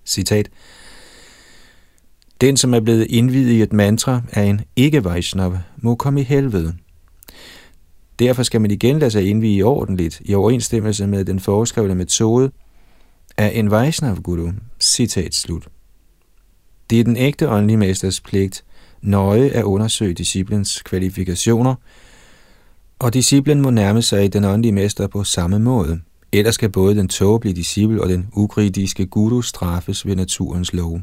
[0.05, 0.49] Citat.
[2.41, 6.77] Den, som er blevet indvidet i et mantra af en ikke-Vaishnav, må komme i helvede.
[8.19, 12.51] Derfor skal man igen lade sig indvige ordentligt i overensstemmelse med den foreskrevne metode
[13.41, 14.53] af en Vaishnav-guru.
[14.81, 15.69] Citat slut.
[16.91, 18.65] Det er den ægte åndelige mesters pligt
[19.03, 21.75] nøje at undersøge disciplens kvalifikationer,
[22.99, 26.01] og disciplen må nærme sig den åndelige mester på samme måde.
[26.33, 31.01] Ellers skal både den tåbelige disciple og den ukritiske guru straffes ved naturens lov.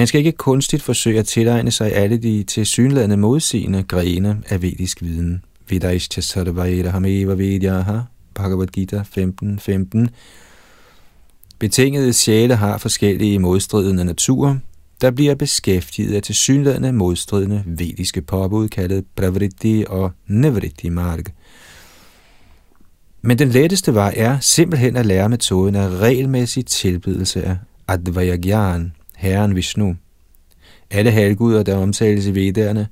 [0.00, 5.02] Man skal ikke kunstigt forsøge at tilegne sig alle de tilsyneladende modsigende grene af vedisk
[5.02, 5.44] viden.
[5.68, 7.98] Vidaishcha sarvaira hameva vidyaha,
[8.34, 9.58] Bhagavad Gita 15.15.
[9.58, 10.08] 15.
[11.58, 14.56] Betingede sjæle har forskellige modstridende naturer,
[15.00, 21.24] der bliver beskæftiget af tilsyneladende modstridende vediske påbud, kaldet pravritti og nevritti marg.
[23.22, 27.56] Men den letteste vej er simpelthen at lære metoden af regelmæssig tilbydelse af
[27.88, 29.96] Advayagyan, Herren Vishnu.
[30.90, 32.88] Alle halvguder, der omtales i vedderne,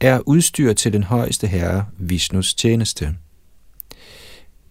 [0.00, 3.14] er udstyret til den højeste herre, Vishnus tjeneste.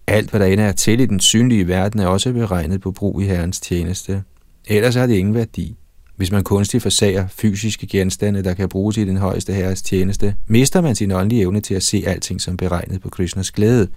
[0.08, 3.22] Alt, hvad der ender er til i den synlige verden, er også beregnet på brug
[3.22, 4.24] i herrens tjeneste.
[4.68, 5.76] Ellers har det ingen værdi.
[6.16, 10.82] Hvis man kunstigt forsager fysiske genstande, der kan bruges i den højeste herres tjeneste, mister
[10.82, 13.88] man sin åndelige evne til at se alting som beregnet på Krishnas glæde,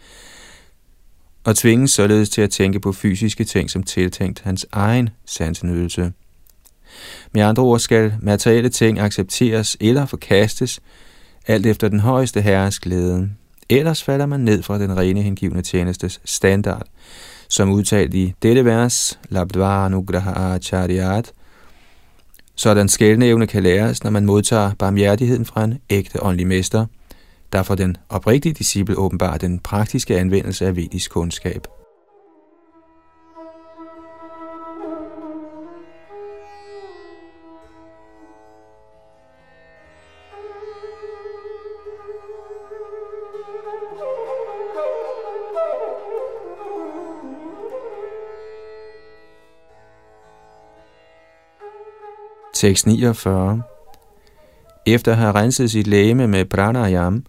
[1.45, 6.13] og tvinges således til at tænke på fysiske ting som tiltænkt hans egen sansenydelse.
[7.35, 10.81] Med andre ord skal materielle ting accepteres eller forkastes,
[11.47, 13.31] alt efter den højeste herres glæde.
[13.69, 16.87] Ellers falder man ned fra den rene hengivne tjenestes standard,
[17.49, 21.33] som udtalt i dette vers, Labdvara Nugraha Acharyat,
[22.55, 26.87] sådan skældnævne kan læres, når man modtager barmhjertigheden fra en ægte åndelig mester,
[27.53, 31.67] der for den oprigtige disciple åbenbart den praktiske anvendelse af vedisk kundskab.
[52.61, 53.63] 649.
[54.87, 57.25] Efter at have renset sit læme med pranayam,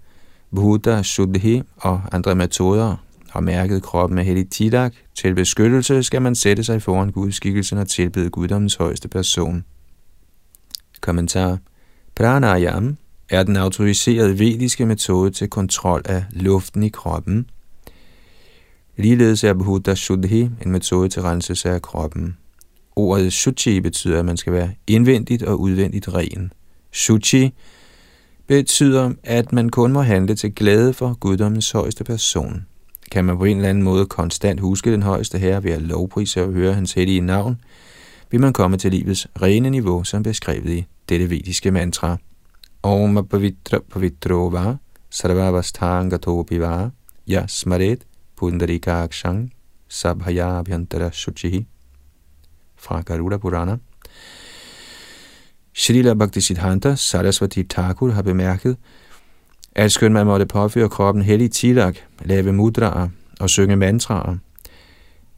[0.56, 2.96] Buddha, Shuddhi og andre metoder
[3.32, 7.76] og mærket kroppen med hellig tidak, til beskyttelse skal man sætte sig foran Guds skikkelse
[7.76, 9.63] og tilbede guddommens højeste person.
[11.02, 11.58] Kommentar.
[12.15, 12.98] Pranayam
[13.30, 17.50] er den autoriserede vediske metode til kontrol af luften i kroppen.
[18.98, 22.38] Ligeledes er Bhuta Shuddhi en metode til renselse af kroppen.
[23.02, 26.54] Ordet suci betyder, at man skal være indvendigt og udvendigt ren.
[26.92, 27.54] Suci
[28.48, 32.66] betyder, at man kun må handle til glæde for guddommens højeste person.
[33.12, 36.44] Kan man på en eller anden måde konstant huske den højeste herre ved at lovprise
[36.44, 37.62] og høre hans hellige navn,
[38.32, 42.18] vil man komme til livets rene niveau, som beskrevet i dette vediske mantra.
[42.84, 44.76] Om pavitra pavitrova
[45.10, 46.90] sarvavasthangato biva
[47.30, 48.00] yasmaret
[48.36, 49.54] pundarikakshang
[49.90, 51.68] sabhaya abhyantara shuchihi
[52.82, 53.78] fra Garuda Purana.
[55.74, 58.78] Srila Bhaktisiddhanta Saraswati Thakur har bemærket,
[59.76, 64.38] at skønt man måtte påføre kroppen hellig tilak, lave mudraer og synge mantraer,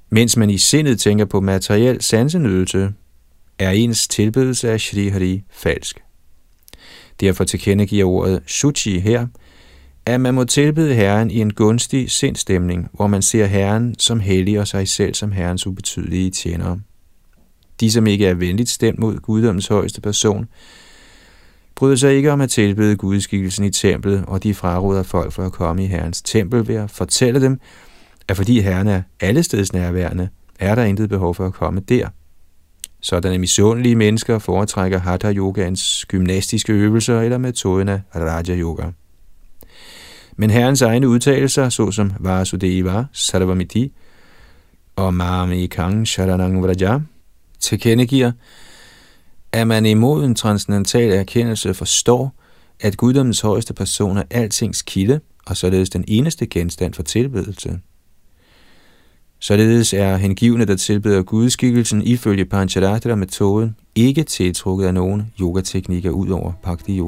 [0.10, 2.93] mens man i sindet tænker på materiel sansenydelse,
[3.60, 6.03] er ens tilbedelse af Shri Hari falsk.
[7.19, 9.27] Derfor tilkendegiver ordet suchi her,
[10.06, 14.60] at man må tilbede Herren i en gunstig sindstemning, hvor man ser Herren som hellig
[14.60, 16.79] og sig selv som Herrens ubetydelige tjenere.
[17.79, 20.47] De, som ikke er venligt stemt mod guddommens højeste person,
[21.75, 25.51] bryder sig ikke om at tilbede gudskikkelsen i templet, og de fraråder folk for at
[25.51, 27.59] komme i Herrens tempel ved at fortælle dem,
[28.27, 32.07] at fordi Herren er allesteds nærværende, er der intet behov for at komme der.
[33.01, 38.83] Sådanne misundelige mennesker foretrækker Hatha Yogans gymnastiske øvelser eller metoden af Raja Yoga.
[40.38, 43.93] Men herrens egne udtalelser, såsom Vasudeva, Sarvamiti
[44.95, 46.99] og Mami Kang Sharanang Vraja,
[47.63, 48.32] tilkendegiver,
[49.52, 52.36] at man imod en transcendental erkendelse forstår,
[52.80, 57.80] at guddommens højeste person er altings kilde, og således den eneste genstand for tilbedelse.
[59.39, 66.52] Således er hengivne, der tilbeder gudskikkelsen ifølge Pancharatra-metoden, ikke tiltrukket af nogen yogateknikker ud over
[66.63, 67.02] Bhakti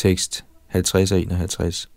[0.00, 1.90] Tekst 50 og 51.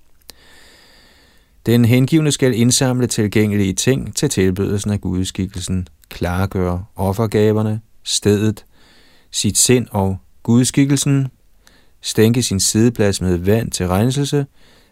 [1.66, 8.66] Den hengivne skal indsamle tilgængelige ting til tilbydelsen af gudskikkelsen, klargøre offergaverne, stedet,
[9.32, 11.28] sit sind og gudskikkelsen,
[12.02, 14.46] stænke sin sideplads med vand til renselse,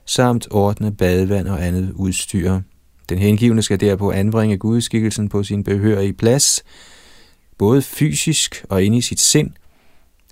[0.06, 2.60] samt ordne badevand og andet udstyr.
[3.10, 6.63] Den hengivne skal derpå anbringe gudskikkelsen på sin behørige plads,
[7.58, 9.52] både fysisk og inde i sit sind,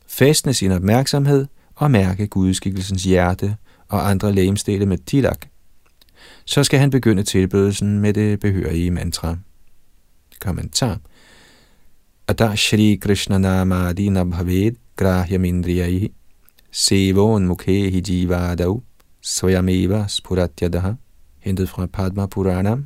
[0.08, 1.46] fæstne sin opmærksomhed–
[1.80, 3.56] og mærke gudskikkelsens hjerte
[3.88, 5.46] og andre lægemstele med tilak.
[6.46, 9.38] Så skal han begynde tilbedelsen med det behørige mantra.
[10.42, 11.00] Kommentar.
[12.28, 16.12] Ata Shri Krishna Namadi Nabhaved Grahyamindriyai
[16.72, 18.82] Sevon Mukhehi Jivadav
[19.22, 20.92] Svayameva Spuratyadaha
[21.40, 22.78] hentet fra Padma Purana.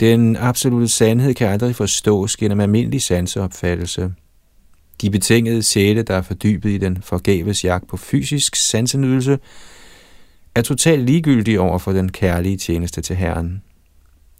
[0.00, 4.12] Den absolute sandhed kan aldrig forstås gennem almindelig sanseopfattelse.
[5.00, 9.38] De betingede sjæle, der er fordybet i den forgæves jagt på fysisk sansenydelse,
[10.54, 13.62] er totalt ligegyldige over for den kærlige tjeneste til Herren.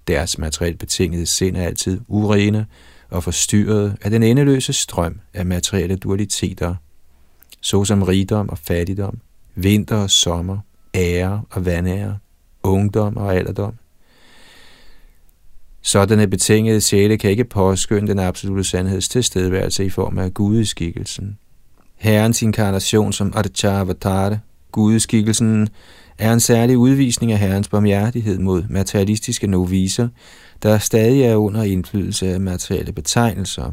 [0.09, 2.67] Deres materielt betingede sind er altid urene
[3.11, 6.75] og forstyrret af den endeløse strøm af materielle dualiteter,
[7.61, 9.19] såsom rigdom og fattigdom,
[9.55, 10.59] vinter og sommer,
[10.95, 12.19] ære og vanære,
[12.63, 13.75] ungdom og alderdom.
[15.83, 21.39] Sådanne betingede sjæle kan ikke påskynde den absolute sandheds tilstedeværelse i form af gudeskikkelsen.
[21.97, 24.39] Herrens inkarnation som Archavatara,
[24.73, 25.69] gudeskikkelsen,
[26.19, 30.09] er en særlig udvisning af Herrens barmhjertighed mod materialistiske noviser,
[30.63, 33.73] der stadig er under indflydelse af materielle betegnelser.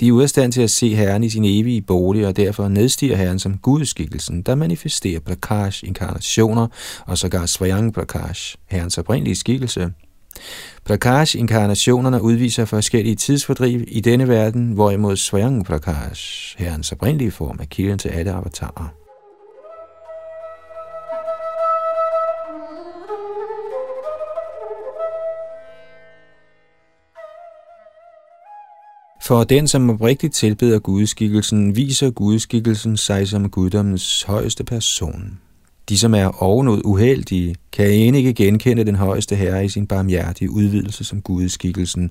[0.00, 2.68] De er ude af stand til at se Herren i sin evige bolig, og derfor
[2.68, 6.66] nedstiger Herren som gudskikkelsen, der manifesterer Prakash inkarnationer
[7.06, 9.90] og sågar Svayang Prakash, Herrens oprindelige skikkelse–
[10.84, 17.98] Prakash-inkarnationerne udviser forskellige tidsfordriv i denne verden, hvorimod Svayang Prakash, herrens oprindelige form, er kilden
[17.98, 18.94] til alle avatarer.
[29.26, 35.40] For den, som oprigtigt tilbeder gudskikkelsen, viser gudskikkelsen sig som guddommens højeste person.
[35.88, 40.50] De, som er ovenud uheldige, kan end ikke genkende den højeste herre i sin barmhjertige
[40.50, 42.10] udvidelse som gudeskikkelsen.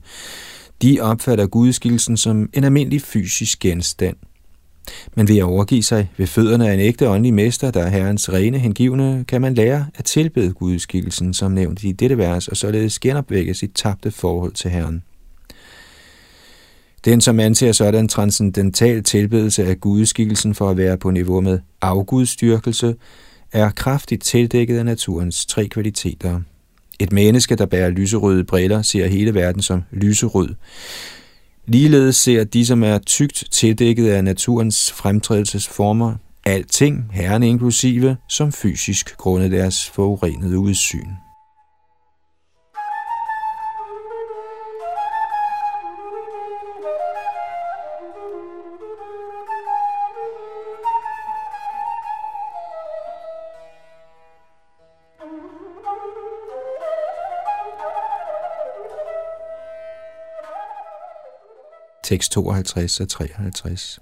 [0.81, 4.15] De opfatter gudeskikkelsen som en almindelig fysisk genstand.
[5.15, 8.33] Men ved at overgive sig ved fødderne af en ægte åndelig mester, der er herrens
[8.33, 12.99] rene hengivne, kan man lære at tilbede gudeskikkelsen, som nævnt i dette vers, og således
[12.99, 15.03] genopvække sit tabte forhold til herren.
[17.05, 22.95] Den, som anser sådan transcendental tilbedelse af gudeskikkelsen for at være på niveau med afgudstyrkelse,
[23.53, 26.41] er kraftigt tildækket af naturens tre kvaliteter.
[26.99, 30.49] Et menneske, der bærer lyserøde briller, ser hele verden som lyserød.
[31.67, 39.17] Ligeledes ser de, som er tygt tildækket af naturens fremtrædelsesformer, alting, herren inklusive, som fysisk
[39.17, 41.07] grundet deres forurenede udsyn.
[62.03, 63.99] Tekst 52 og 53.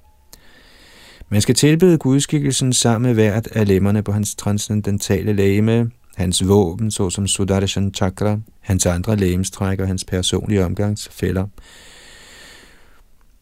[1.30, 6.92] Man skal tilbede gudskikkelsen sammen med hvert af lemmerne på hans transcendentale lægeme, hans våben,
[6.92, 11.48] såsom Sudarshan Chakra, hans andre lægemstræk og hans personlige omgangsfælder.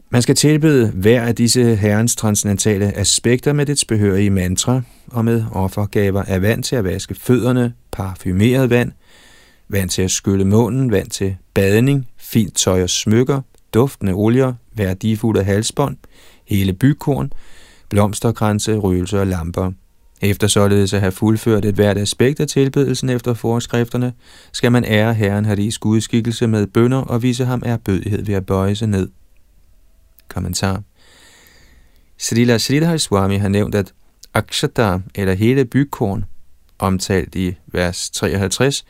[0.10, 5.46] Man skal tilbede hver af disse herrens transcendentale aspekter med dets behørige mantra og med
[5.52, 8.92] offergaver af vand til at vaske fødderne, parfumeret vand,
[9.70, 13.42] vand til at skylle munden, vand til badning, fint tøj og smykker,
[13.74, 15.98] duftende olier, værdifulde halsbånd,
[16.46, 17.34] hele bykorn,
[17.90, 19.72] blomsterkranse, røgelse og lamper.
[20.22, 24.14] Efter således at have fuldført et hvert aspekt af tilbedelsen efter forskrifterne,
[24.52, 28.76] skal man ære Herren Haris gudskikkelse med bønder og vise ham erbødighed ved at bøje
[28.76, 29.10] sig ned.
[30.28, 30.82] Kommentar
[32.18, 33.94] Srila Sridhar Swami har nævnt, at
[34.34, 36.26] akshata, eller hele bygkorn,
[36.80, 38.86] omtalt i vers 53,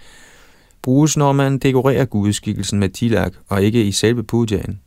[0.82, 4.80] bruges, når man dekorerer gudskikkelsen med tilak og ikke i selve pujaen.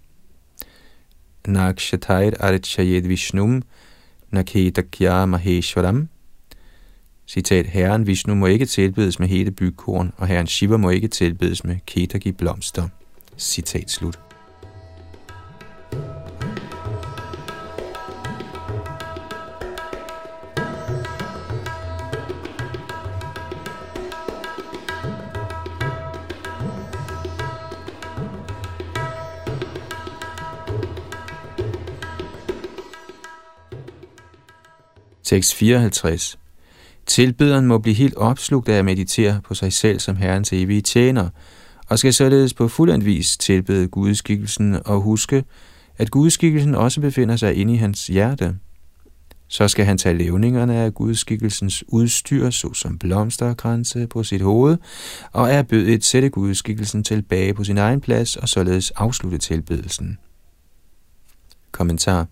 [1.46, 3.62] Nakshatayat archayed vishnum
[4.30, 6.08] Naketakya maheshwaram
[7.26, 11.64] Citat, Herren Vishnu må ikke tilbedes med hele bygkorn, og Herren Shiva må ikke tilbedes
[11.64, 12.88] med ketagi blomster.
[13.38, 14.31] Citat slut.
[35.32, 36.38] Tekst 54.
[37.06, 41.28] Tilbederen må blive helt opslugt af at meditere på sig selv som Herrens evige tjener,
[41.88, 45.44] og skal således på fuldendt vis tilbede gudskikkelsen og huske,
[45.98, 48.56] at gudskikkelsen også befinder sig inde i hans hjerte.
[49.48, 54.76] Så skal han tage levningerne af gudskikkelsens udstyr, såsom blomsterkranse på sit hoved,
[55.32, 60.18] og er bødet sætte gudskikkelsen tilbage på sin egen plads og således afslutte tilbedelsen.
[61.70, 62.26] Kommentar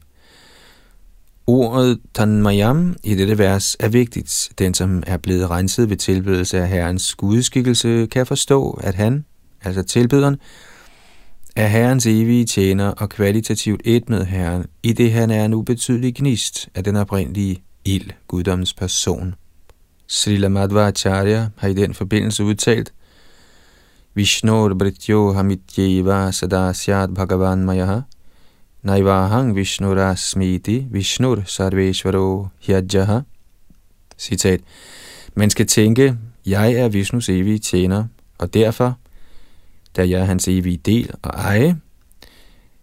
[1.50, 4.50] Ordet tanmayam i dette vers er vigtigt.
[4.58, 9.24] Den, som er blevet renset ved tilbedelse af Herrens gudskikkelse, kan forstå, at han,
[9.62, 10.36] altså tilbederen,
[11.56, 16.14] er Herrens evige tjener og kvalitativt et med Herren, i det han er en ubetydelig
[16.14, 19.34] gnist af den oprindelige ild, guddommens person.
[20.06, 22.92] Srila Madhvacharya har i den forbindelse udtalt,
[24.14, 28.00] Vishnur Brityo Hamityeva Sadasyat Bhagavan Mayaha
[28.82, 33.20] Naivahang Vishnurasmiti Vishnur Sarveshvaro Hyajaha.
[34.18, 34.60] Citat.
[35.34, 36.16] Man skal tænke,
[36.46, 38.04] jeg er Vishnus evige tjener,
[38.38, 38.98] og derfor,
[39.96, 41.76] da jeg er hans evige del og eje,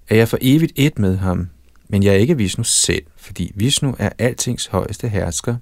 [0.10, 1.50] er jeg for evigt et med ham,
[1.88, 5.56] men jeg er ikke Vishnu selv, fordi Vishnu er altings højeste hersker.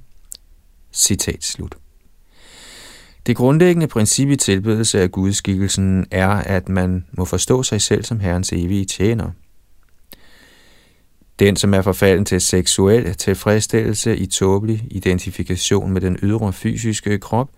[0.94, 1.76] Citat slut.
[3.26, 8.20] Det grundlæggende princip i tilbedelse af gudskikkelsen er, at man må forstå sig selv som
[8.20, 9.32] Herrens evige tjener–
[11.40, 17.50] den, som er forfalden til seksuel tilfredsstillelse i tåbelig identifikation med den ydre fysiske krop,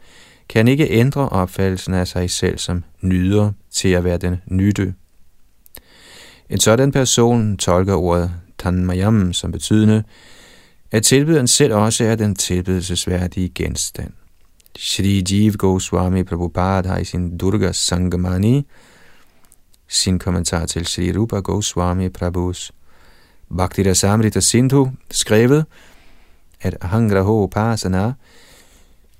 [0.49, 4.93] kan ikke ændre opfattelsen af sig selv som nyder til at være den nytte.
[6.49, 10.03] En sådan person tolker ordet tanmayam som betydende,
[10.91, 14.11] at tilbyderen selv også er den tilbydelsesværdige genstand.
[14.77, 18.67] Shri Jiv Goswami Prabhupada har i sin Durga Sangamani,
[19.87, 22.71] sin kommentar til Shri Rupa Goswami Prabhus
[23.57, 25.65] Bhakti Samrita Sindhu skrevet,
[26.61, 28.13] at Hangraho Pasana,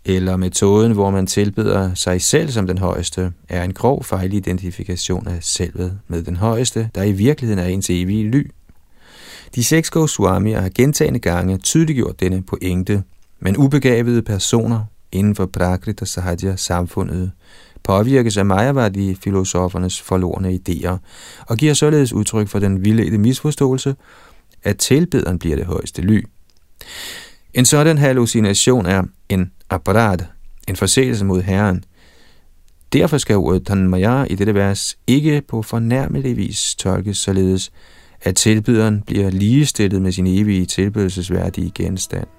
[0.05, 5.37] eller metoden, hvor man tilbeder sig selv som den højeste, er en grov fejlidentifikation af
[5.41, 8.51] selvet med den højeste, der i virkeligheden er ens evige ly.
[9.55, 13.03] De seks Goswamier har gentagende gange tydeliggjort denne pointe,
[13.39, 17.31] men ubegavede personer inden for Prakrita Sahaja samfundet
[17.87, 20.97] påvirkes af Mayavadi-filosofernes forlorene idéer,
[21.47, 23.95] og giver således udtryk for den vildledte misforståelse,
[24.63, 26.25] at tilbederen bliver det højeste ly.
[27.53, 30.25] En sådan hallucination er en apparat,
[30.67, 31.83] en forseelse mod Herren.
[32.93, 37.71] Derfor skal ordet Tanmaya i dette vers ikke på fornærmelig vis tolkes således,
[38.21, 42.36] at tilbederen bliver ligestillet med sin evige tilbedelsesværdige genstand.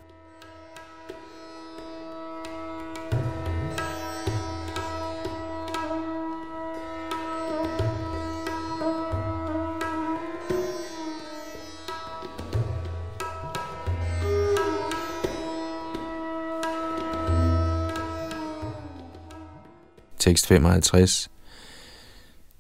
[20.29, 21.31] Tekst 55.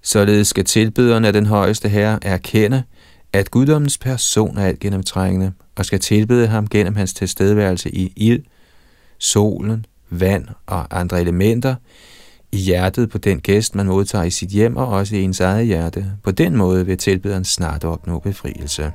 [0.03, 2.83] Således skal tilbederen af den højeste herre erkende,
[3.33, 8.43] at guddommens person er alt gennemtrængende, og skal tilbede ham gennem hans tilstedeværelse i ild,
[9.19, 11.75] solen, vand og andre elementer,
[12.53, 15.66] i hjertet på den gæst, man modtager i sit hjem, og også i ens eget
[15.66, 16.12] hjerte.
[16.23, 18.93] På den måde vil tilbederen snart opnå befrielse.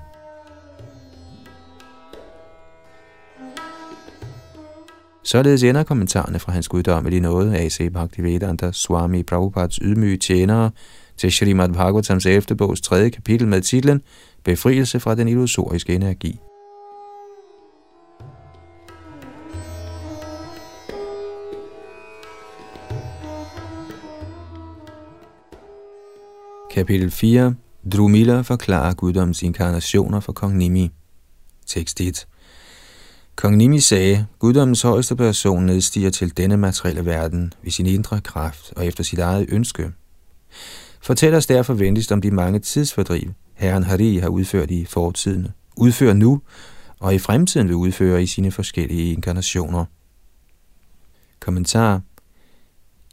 [5.23, 7.89] Således ender kommentarerne fra hans guddommelige nåde, A.C.
[7.89, 10.71] Bhaktivedanta Swami Prabhupads ydmyge tjenere,
[11.17, 12.57] til Srimad Bhagavatams 11.
[12.57, 13.09] bogs 3.
[13.09, 14.01] kapitel med titlen
[14.43, 16.39] Befrielse fra den illusoriske energi.
[26.71, 27.55] Kapitel 4
[27.91, 30.89] Drumila forklarer guddoms inkarnationer for kong Nimi.
[31.67, 32.27] Tekst 1
[33.35, 38.73] Kong Nimi sagde, guddommens højeste person nedstiger til denne materielle verden ved sin indre kraft
[38.75, 39.91] og efter sit eget ønske.
[41.01, 46.13] Fortæl os derfor venligst om de mange tidsfordriv, Herren Hari har udført i fortiden, udfører
[46.13, 46.41] nu
[46.99, 49.85] og i fremtiden vil udføre i sine forskellige inkarnationer.
[51.39, 52.01] Kommentar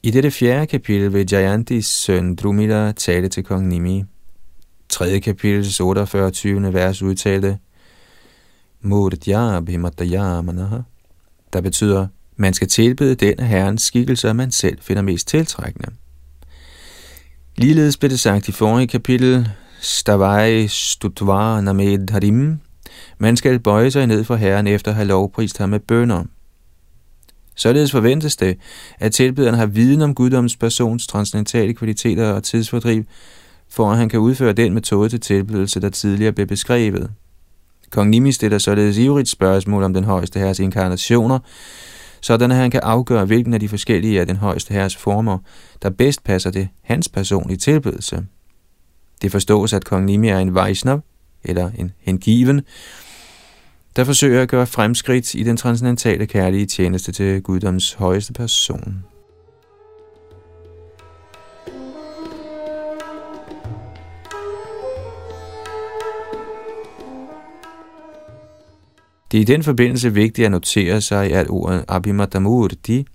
[0.02, 4.04] i dette fjerde kapitel vil Jayantis søn Drumila tale til kong Nimi.
[4.88, 6.30] Tredje kapitels 48.
[6.30, 6.74] 20.
[6.74, 7.58] vers udtalte
[8.82, 9.60] Murdya
[11.52, 12.06] der betyder,
[12.36, 15.88] man skal tilbede den af herrens skikkelser, man selv finder mest tiltrækkende.
[17.56, 19.48] Ligeledes blev det sagt i forrige kapitel,
[19.80, 22.58] Stavai Stutva Named Harim,
[23.18, 26.24] man skal bøje sig ned for herren efter at have lovprist ham med bønder.
[27.56, 28.58] Således forventes det,
[28.98, 33.04] at tilbederen har viden om guddoms persons transcendentale kvaliteter og tidsfordriv,
[33.68, 37.10] for at han kan udføre den metode til tilbedelse, der tidligere blev beskrevet.
[37.91, 41.38] Kong Nimi stiller således ivrigt spørgsmål om den højeste herres inkarnationer,
[42.20, 45.38] sådan at han kan afgøre, hvilken af de forskellige af den højeste herres former,
[45.82, 48.26] der bedst passer til hans personlige tilbedelse.
[49.22, 51.01] Det forstås, at kong Nimi er en Vaishnav,
[51.45, 52.62] eller en hengiven,
[53.97, 59.05] der forsøger at gøre fremskridt i den transcendentale kærlige tjeneste til guddoms højeste person.
[69.30, 73.06] Det er i den forbindelse vigtigt at notere sig, at ordet abhimadamurti,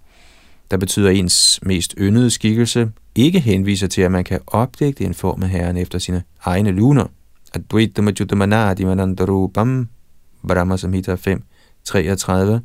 [0.71, 5.43] der betyder ens mest yndede skikkelse, ikke henviser til, at man kan opdægte en form
[5.43, 7.05] af herren efter sine egne luner.
[7.53, 9.87] Advaitamajudamanadi manandarupam
[10.47, 11.43] Brahma Samhita 5,
[11.83, 12.61] 33.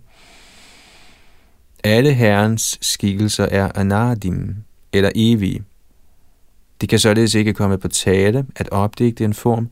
[1.85, 4.57] Alle herrens skikkelser er anadim,
[4.93, 5.63] eller evige.
[6.81, 9.69] Det kan således ikke komme på tale at opdægte en form,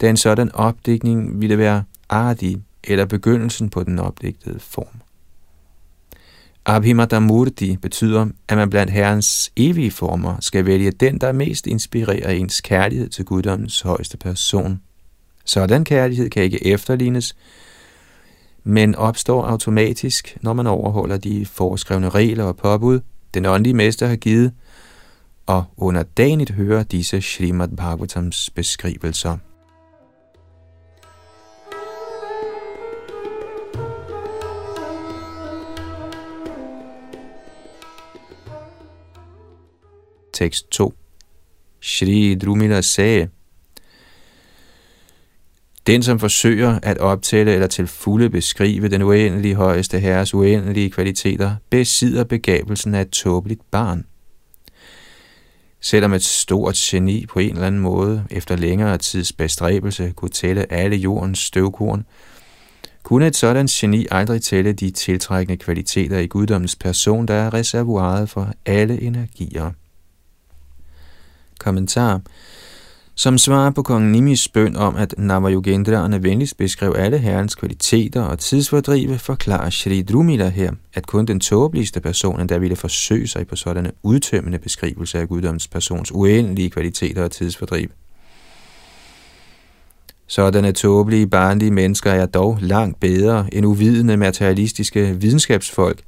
[0.00, 5.00] da en sådan opdigtning ville være adim, eller begyndelsen på den opdigtede form.
[6.66, 12.60] Abhimadamurti betyder, at man blandt herrens evige former skal vælge den, der mest inspirerer ens
[12.60, 14.80] kærlighed til guddommens højeste person.
[15.44, 17.36] Sådan kærlighed kan ikke efterlignes,
[18.64, 23.00] men opstår automatisk, når man overholder de foreskrevne regler og påbud,
[23.34, 24.52] den åndelige mester har givet,
[25.46, 29.36] og underdanigt hører disse Srimad Bhagavatams beskrivelser.
[40.36, 40.94] Tekst 2
[41.80, 43.28] Shri Drumila sagde,
[45.86, 51.56] den, som forsøger at optælle eller til fulde beskrive den uendelige højeste herres uendelige kvaliteter,
[51.70, 54.06] besidder begabelsen af et tåbeligt barn.
[55.80, 60.72] Selvom et stort geni på en eller anden måde, efter længere tids bestræbelse, kunne tælle
[60.72, 62.06] alle jordens støvkorn,
[63.02, 68.30] kunne et sådan geni aldrig tælle de tiltrækkende kvaliteter i guddommens person, der er reservoiret
[68.30, 69.70] for alle energier.
[71.58, 72.20] Kommentar
[73.18, 78.38] som svar på kong Nimis bøn om, at Navajogendraerne venligst beskrev alle herrens kvaliteter og
[78.38, 83.56] tidsfordrive, forklarer Shri Drumila her, at kun den tåbeligste person, der ville forsøge sig på
[83.56, 87.88] sådanne udtømmende beskrivelser af guddoms persons uendelige kvaliteter og tidsfordriv.
[90.26, 96.00] Sådanne tåbelige, barnlige mennesker er dog langt bedre end uvidende materialistiske videnskabsfolk,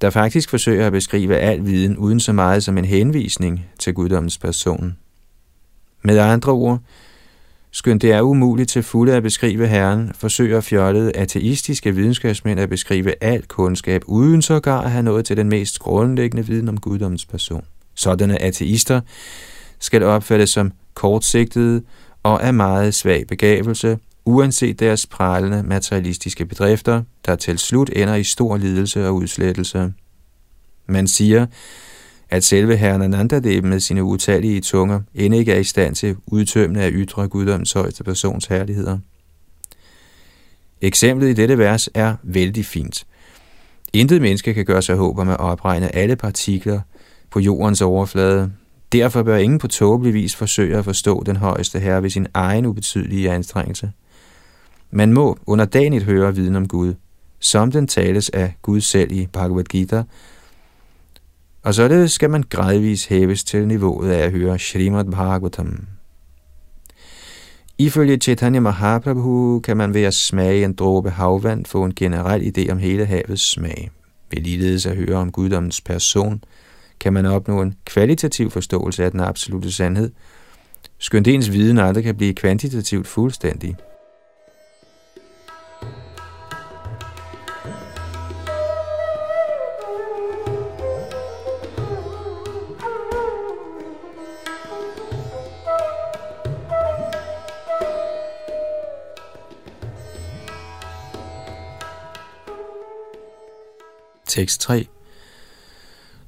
[0.00, 4.38] der faktisk forsøger at beskrive al viden uden så meget som en henvisning til guddommens
[4.38, 4.96] person.
[6.02, 6.80] Med andre ord,
[7.70, 13.24] skønt det er umuligt til fulde at beskrive Herren, forsøger fjollede ateistiske videnskabsmænd at beskrive
[13.24, 17.64] al kundskab, uden sågar at have nået til den mest grundlæggende viden om guddommens person.
[17.94, 19.00] Sådanne ateister
[19.78, 21.82] skal opfattes som kortsigtede
[22.22, 28.24] og af meget svag begavelse, uanset deres pralende materialistiske bedrifter, der til slut ender i
[28.24, 29.92] stor lidelse og udslettelse.
[30.86, 31.46] Man siger,
[32.30, 36.82] at selve herren Anandadev med sine utallige tunger end ikke er i stand til udtømmende
[36.82, 38.98] at ytre guddoms højeste persons herligheder.
[40.80, 43.06] Eksemplet i dette vers er vældig fint.
[43.92, 46.80] Intet menneske kan gøre sig håb om at opregne alle partikler
[47.30, 48.52] på jordens overflade.
[48.92, 52.66] Derfor bør ingen på tåbelig vis forsøge at forstå den højeste herre ved sin egen
[52.66, 53.92] ubetydelige anstrengelse.
[54.90, 56.94] Man må underdanigt høre viden om Gud,
[57.40, 60.02] som den tales af Gud selv i Bhagavad Gita,
[61.62, 65.86] og således skal man gradvis hæves til niveauet af at høre Srimad Bhagavatam.
[67.78, 72.72] Ifølge Chaitanya Mahaprabhu kan man ved at smage en dråbe havvand få en generel idé
[72.72, 73.90] om hele havets smag.
[74.30, 76.44] Ved ligeledes at høre om guddommens person,
[77.00, 80.10] kan man opnå en kvalitativ forståelse af den absolute sandhed,
[80.98, 83.76] skønt ens viden aldrig kan blive kvantitativt fuldstændig.
[104.36, 104.86] Tekst 3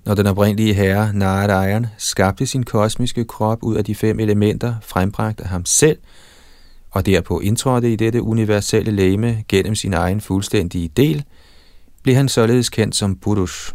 [0.05, 5.41] Når den oprindelige herre, Narayan, skabte sin kosmiske krop ud af de fem elementer, frembragt
[5.41, 5.99] af ham selv,
[6.91, 11.25] og derpå indtrådte i dette universelle læme gennem sin egen fuldstændige del,
[12.03, 13.75] blev han således kendt som Purush.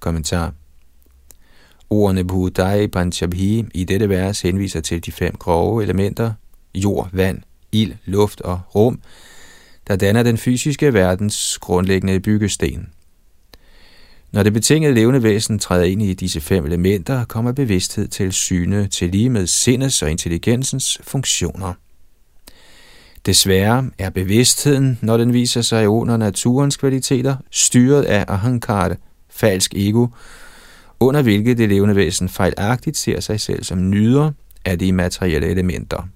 [0.00, 0.52] Kommentar
[1.90, 6.32] Ordene Bhudai Panchabhi i dette vers henviser til de fem grove elementer,
[6.74, 9.00] jord, vand, ild, luft og rum,
[9.88, 12.88] der danner den fysiske verdens grundlæggende byggesten.
[14.32, 18.86] Når det betingede levende væsen træder ind i disse fem elementer, kommer bevidsthed til syne
[18.86, 21.72] til lige med sindets og intelligensens funktioner.
[23.26, 28.96] Desværre er bevidstheden, når den viser sig under naturens kvaliteter, styret af ahankar,
[29.30, 30.06] falsk ego,
[31.00, 34.32] under hvilket det levende væsen fejlagtigt ser sig selv som nyder
[34.64, 36.08] af de materielle elementer.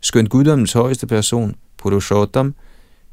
[0.00, 2.54] Skønt guddommens højeste person, Purushottam,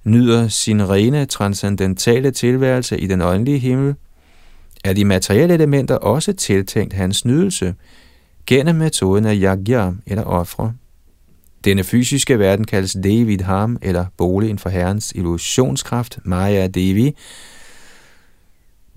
[0.04, 3.96] nyder sin rene transcendentale tilværelse i den åndelige himmel,
[4.84, 7.76] er de materielle elementer også tiltænkt hans nydelse
[8.46, 10.74] gennem metoden af yagya eller ofre.
[11.64, 17.16] Denne fysiske verden kaldes David Ham eller boligen for herrens illusionskraft, Maya Devi.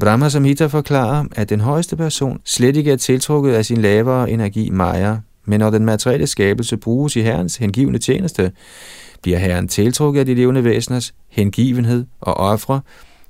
[0.00, 4.70] Brahma Samhita forklarer, at den højeste person slet ikke er tiltrukket af sin lavere energi
[4.70, 8.52] Maya, men når den materielle skabelse bruges i herrens hengivende tjeneste,
[9.24, 12.80] bliver Herren tiltrukket af de levende væseners hengivenhed og ofre,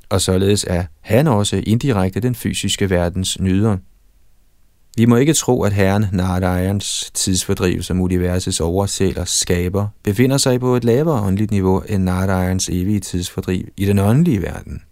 [0.08, 3.76] og således er han også indirekte den fysiske verdens nyder.
[4.96, 10.76] Vi må ikke tro, at Herren Narayans tidsfordriv som universets oversæler skaber befinder sig på
[10.76, 14.82] et lavere åndeligt niveau end Narayans evige tidsfordriv i den åndelige verden.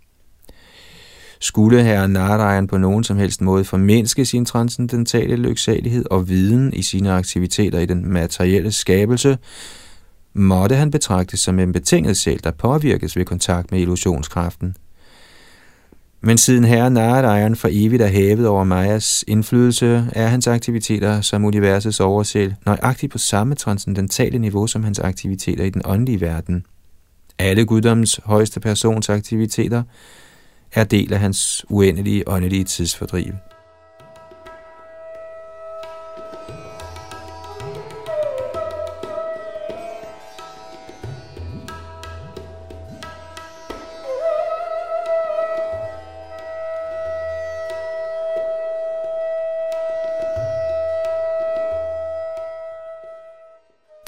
[1.41, 6.83] Skulle herren Narayan på nogen som helst måde formindske sin transcendentale lyksalighed og viden i
[6.83, 9.39] sine aktiviteter i den materielle skabelse,
[10.35, 14.77] måtte han betragtes som en betinget sjæl, der påvirkes ved kontakt med illusionskraften.
[16.21, 21.45] Men siden herre Narayana for evigt er hævet over Majas indflydelse, er hans aktiviteter som
[21.45, 26.67] universets oversjæl nøjagtigt på samme transcendentale niveau som hans aktiviteter i den åndelige verden.
[27.39, 29.83] Alle guddoms højeste persons aktiviteter
[30.73, 33.33] er del af hans uendelige åndelige tidsfordriv.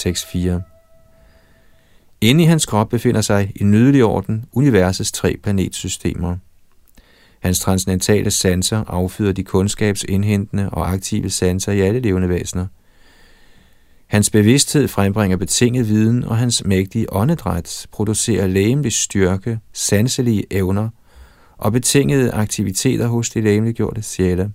[0.05, 0.63] Tekst 4.
[2.21, 6.37] Inde i hans krop befinder sig i nydelig orden universets tre planetsystemer.
[7.41, 12.67] Hans transcendentale sanser affyder de kundskabsindhentende og aktive sanser i alle levende væsener.
[14.07, 20.89] Hans bevidsthed frembringer betinget viden, og hans mægtige åndedræt producerer lægemlig styrke, sanselige evner
[21.59, 24.53] og betingede aktiviteter hos de lægemliggjorte sjæle.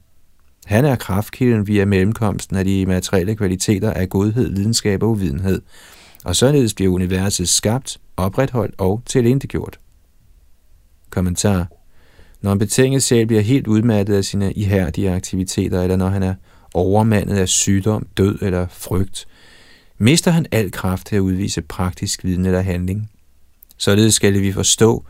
[0.69, 5.61] Han er kraftkilden via mellemkomsten af de materielle kvaliteter af godhed, lidenskab og uvidenhed,
[6.25, 9.79] og således bliver universet skabt, opretholdt og tilindegjort.
[11.09, 11.67] Kommentar
[12.41, 16.33] Når en betinget sjæl bliver helt udmattet af sine ihærdige aktiviteter, eller når han er
[16.73, 19.27] overmandet af sygdom, død eller frygt,
[19.97, 23.09] mister han al kraft til at udvise praktisk viden eller handling.
[23.77, 25.05] Således skal vi forstå,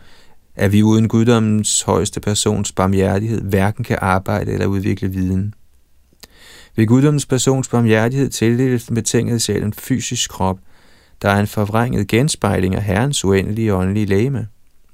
[0.56, 5.54] at vi uden guddommens højeste persons barmhjertighed hverken kan arbejde eller udvikle viden.
[6.76, 10.60] Ved guddommens persons barmhjertighed tildeles den betingede selv en fysisk krop,
[11.22, 14.47] der er en forvrænget genspejling af Herrens uendelige åndelige læme.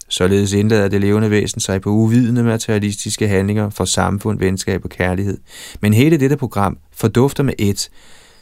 [0.10, 5.38] Således indlader det levende væsen sig på uvidende materialistiske handlinger for samfund, venskab og kærlighed.
[5.82, 7.90] Men hele dette program fordufter med et,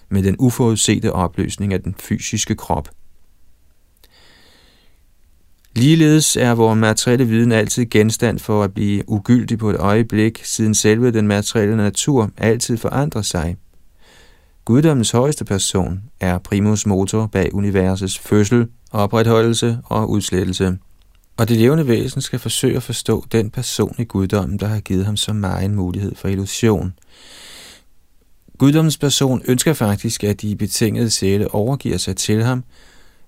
[0.09, 2.89] med den uforudsete opløsning af den fysiske krop–
[5.75, 10.75] Ligeledes er vores materielle viden altid genstand for at blive ugyldig på et øjeblik, siden
[10.75, 13.55] selve den materielle natur altid forandrer sig.
[14.65, 20.77] Guddommens højeste person er primus motor bag universets fødsel, opretholdelse og udslettelse.
[21.37, 25.05] Og det levende væsen skal forsøge at forstå den person i guddommen, der har givet
[25.05, 26.93] ham så meget en mulighed for illusion.
[28.57, 32.63] Guddommens person ønsker faktisk, at de betingede sjæle overgiver sig til ham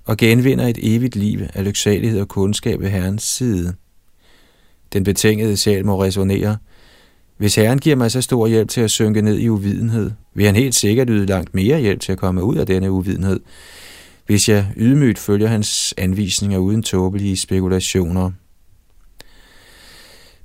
[0.06, 3.74] og genvinder et evigt liv af lyksalighed og kundskab ved Herrens side.
[4.94, 6.58] Den betingede sjæl må resonere.
[7.38, 10.56] Hvis Herren giver mig så stor hjælp til at synke ned i uvidenhed, vil han
[10.56, 13.40] helt sikkert yde langt mere hjælp til at komme ud af denne uvidenhed,
[14.26, 18.32] hvis jeg ydmygt følger hans anvisninger uden tåbelige spekulationer.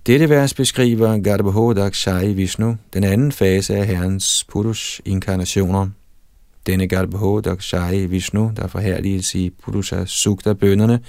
[0.07, 5.89] Dette vers beskriver Gardabahodak Shai Vishnu, den anden fase af Herrens Purush inkarnationer.
[6.71, 11.01] Denne Garbhodak Shai Vishnu, der forhærliges i Purusha Sukta bønderne,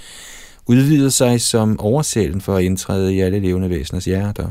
[0.66, 4.50] udvider sig som oversælen for at indtræde i alle levende væseners hjerter.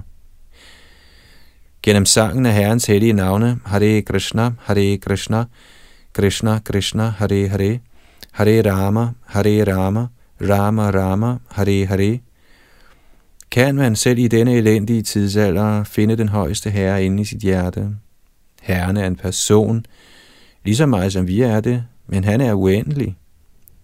[1.83, 5.45] Gennem sangen af Herrens hellige navne, Hare Krishna, Hare Krishna,
[6.13, 7.79] Krishna Krishna, Hare Hare,
[8.31, 10.07] Hare Rama, Hare Rama,
[10.41, 12.19] Rama Rama, Hare Hare,
[13.51, 17.89] kan man selv i denne elendige tidsalder finde den højeste herre inde i sit hjerte.
[18.61, 19.85] Herren er en person,
[20.65, 23.15] lige så meget som vi er det, men han er uendelig.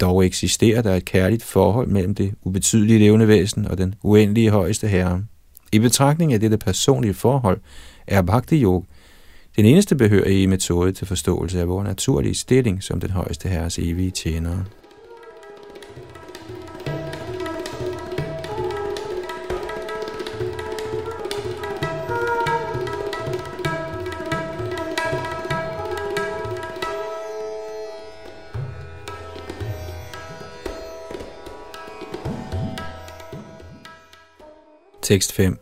[0.01, 4.87] Dog eksisterer der et kærligt forhold mellem det ubetydelige levende væsen og den uendelige højeste
[4.87, 5.23] herre.
[5.71, 7.59] I betragtning af dette personlige forhold
[8.07, 8.85] er Bhakti Yoga
[9.57, 14.11] den eneste behørige metode til forståelse af vores naturlige stilling som den højeste herres evige
[14.11, 14.65] tjenere.
[35.07, 35.59] Tekst 5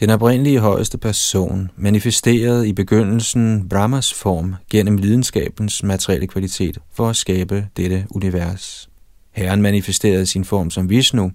[0.00, 7.16] den oprindelige højeste person manifesterede i begyndelsen Brahmas form gennem lidenskabens materielle kvalitet for at
[7.16, 8.88] skabe dette univers.
[9.30, 11.32] Herren manifesterede sin form som Vishnu,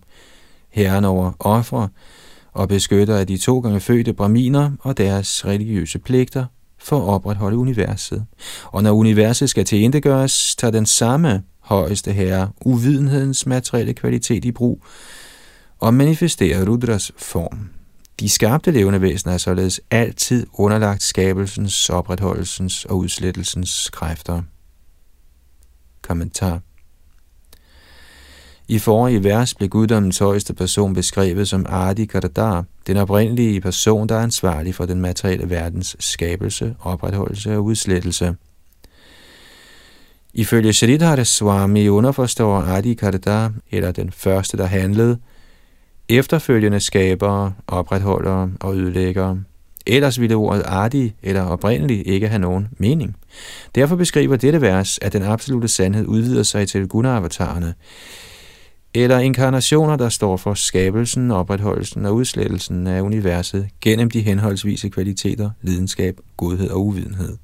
[0.70, 1.90] herren over ofre
[2.54, 6.46] og beskytter af de to gange fødte braminer og deres religiøse pligter
[6.78, 8.26] for at opretholde universet.
[8.66, 14.84] Og når universet skal tilindegøres, tager den samme højeste herre uvidenhedens materielle kvalitet i brug
[15.80, 17.70] og manifesterer Rudras form.
[18.20, 24.42] De skabte levende væsener er således altid underlagt skabelsens, opretholdelsens og udslettelsens kræfter.
[26.02, 26.60] Kommentar
[28.70, 34.16] i forrige vers blev guddommens højeste person beskrevet som Adi Kadadar, den oprindelige person, der
[34.16, 38.36] er ansvarlig for den materielle verdens skabelse, opretholdelse og udslettelse.
[40.34, 45.18] Ifølge Sridhara Swami underforstår Adi Kadadar, eller den første, der handlede,
[46.10, 49.40] efterfølgende skabere, opretholdere og ødelæggere.
[49.88, 53.16] Ellers ville ordet artig eller oprindelig ikke have nogen mening.
[53.76, 57.74] Derfor beskriver dette vers, at den absolute sandhed udvider sig til gunavatarerne,
[58.94, 65.50] eller inkarnationer, der står for skabelsen, opretholdelsen og udslettelsen af universet gennem de henholdsvise kvaliteter,
[65.62, 67.38] lidenskab, godhed og uvidenhed.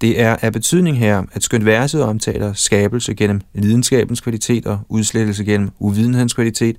[0.00, 5.44] Det er af betydning her, at skønt verset omtaler skabelse gennem lidenskabens kvalitet og udslettelse
[5.44, 6.76] gennem uvidenhedens kvalitet,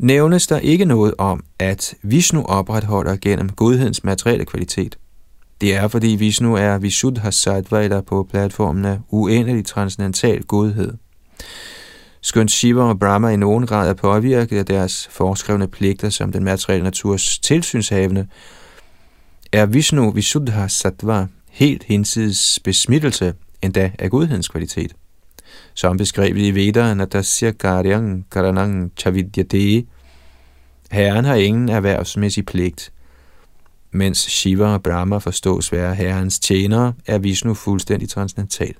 [0.00, 4.98] nævnes der ikke noget om, at Vishnu opretholder gennem godhedens materielle kvalitet.
[5.60, 10.92] Det er, fordi Vishnu er Vishuddha Sattva, på platformen af uendelig transcendental godhed.
[12.20, 16.44] Skønt Shiva og Brahma i nogen grad er påvirket af deres foreskrevne pligter som den
[16.44, 18.26] materielle naturs tilsynshavende,
[19.52, 24.92] er Vishnu Vishuddha Sattva helt hinsides besmittelse endda af godhedens kvalitet
[25.74, 29.86] som beskrevet i Vedaen, at der siger Garyang Karanang Chavidyate.
[30.90, 32.92] Herren har ingen erhvervsmæssig pligt.
[33.90, 38.74] Mens Shiva og Brahma forstås være herrens tjenere, er Vishnu fuldstændig transcendental.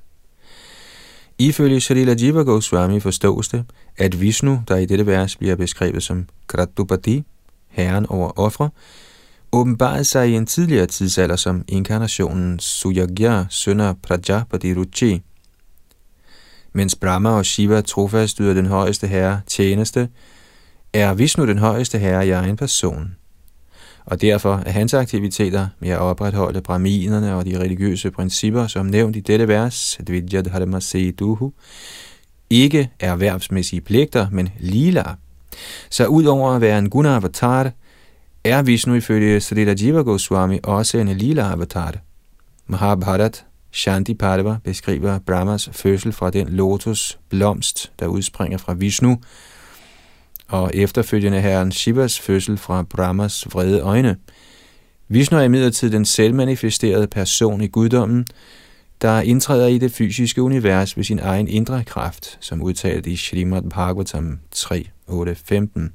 [1.39, 3.65] Ifølge Shalila Jiva Goswami forstås det,
[3.97, 7.25] at Vishnu, der i dette vers bliver beskrevet som Kratupati,
[7.69, 8.71] herren over ofre,
[9.53, 15.23] åbenbarede sig i en tidligere tidsalder som inkarnationen Suyagya, Sønder Prajapati Ruchi,
[16.73, 20.09] mens Brahma og Shiva trofast yder den højeste herre tjeneste,
[20.93, 23.17] er Vishnu den højeste herre i egen person.
[24.07, 29.17] Og derfor er hans aktiviteter med at opretholde brahminerne og de religiøse principper, som nævnt
[29.17, 31.53] i dette vers, Dvijad Se Duhu,
[32.51, 35.05] ikke er erhvervsmæssige pligter, men lila.
[35.91, 37.71] Så udover at være en guna avatar,
[38.45, 41.95] er Vishnu ifølge Srila Jiva Goswami også en lila avatar.
[42.67, 49.21] Mahabharat Shanti Parva beskriver Brahmas fødsel fra den lotus blomst, der udspringer fra Vishnu,
[50.49, 54.17] og efterfølgende herren Shivas fødsel fra Brahmas vrede øjne.
[55.09, 58.27] Vishnu er imidlertid den selvmanifesterede person i guddommen,
[59.03, 63.63] der indtræder i det fysiske univers ved sin egen indre kraft, som udtalt i Srimad
[63.63, 65.93] Bhagavatam 3, 8, 15.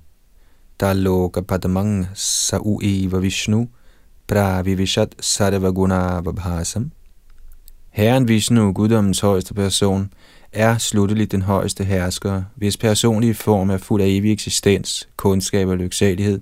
[0.80, 3.68] Taloka padamang sa ueva Vishnu,
[4.28, 6.92] pravivishat sarvaguna vabhasam.
[7.96, 10.14] Herren Vishnu, guddommens højeste person,
[10.52, 15.78] er slutteligt den højeste hersker, hvis personlige form er fuld af evig eksistens, kundskab og
[15.78, 16.42] lyksalighed,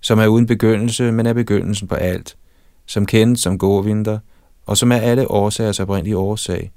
[0.00, 2.36] som er uden begyndelse, men er begyndelsen på alt,
[2.86, 4.18] som kendes som vinter,
[4.66, 6.72] og som er alle årsagers oprindelige årsag,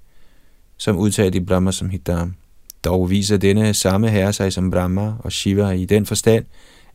[0.78, 2.36] som udtalt i Brahma som Hitam.
[2.84, 6.45] Dog viser denne samme herre sig som Brahma og Shiva i den forstand,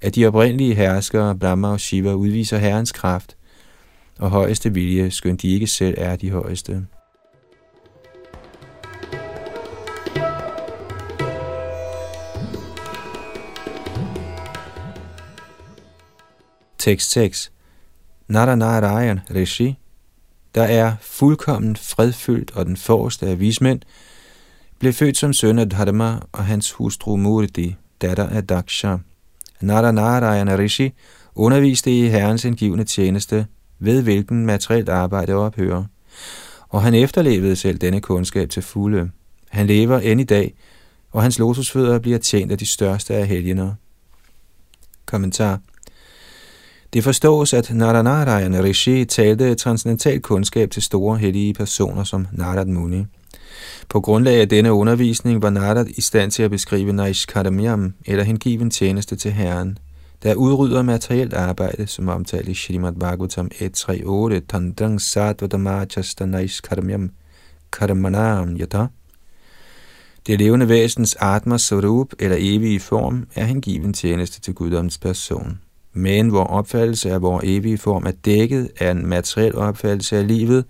[0.01, 3.36] at de oprindelige herskere, Brahma og Shiva, udviser herrens kraft
[4.19, 6.87] og højeste vilje, skønt de ikke selv er de højeste.
[16.79, 17.53] Tekst 6
[18.29, 19.79] Naranarayan Rishi,
[20.55, 23.81] der er fuldkommen fredfyldt og den forreste af vismænd,
[24.79, 28.97] blev født som søn af Dharma og hans hustru Murti, datter af Daksha.
[29.61, 30.93] Naranarayan Rishi
[31.35, 33.47] underviste i herrens indgivende tjeneste,
[33.79, 35.85] ved hvilken materielt arbejde ophører,
[36.69, 39.11] og han efterlevede selv denne kundskab til fulde.
[39.51, 40.55] Han lever end i dag,
[41.13, 43.75] og hans lotusfødder bliver tjent af de største af helgener.
[45.07, 45.61] Kommentar
[46.93, 53.05] det forstås, at Naranarayan Rishi talte transcendental kundskab til store hellige personer som Narad Muni.
[53.89, 58.71] På grundlag af denne undervisning var Narad i stand til at beskrive Naishkaramyam, eller hengiven
[58.71, 59.79] tjeneste til Herren,
[60.23, 67.11] der udrydder materielt arbejde, som omtalt i Shrimad Bhagavatam 1.3.8, Tandrang Satvadamachasta Karmyam
[67.73, 68.87] Karmanam Yata.
[70.27, 75.59] Det levende væsens Atma Sarup, eller evige form, er hengiven tjeneste til guddommens person
[75.97, 80.65] men hvor opfattelse af vores evige form er dækket af en materiel opfattelse af livet,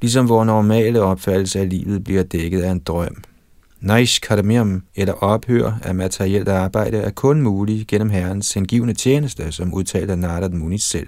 [0.00, 3.22] ligesom vores normale opfattelse af livet bliver dækket af en drøm.
[3.84, 9.74] Naish Kadamiam, eller ophør af materielt arbejde, er kun mulig gennem Herrens hengivende tjeneste, som
[9.74, 11.06] udtaler Narad Muni selv.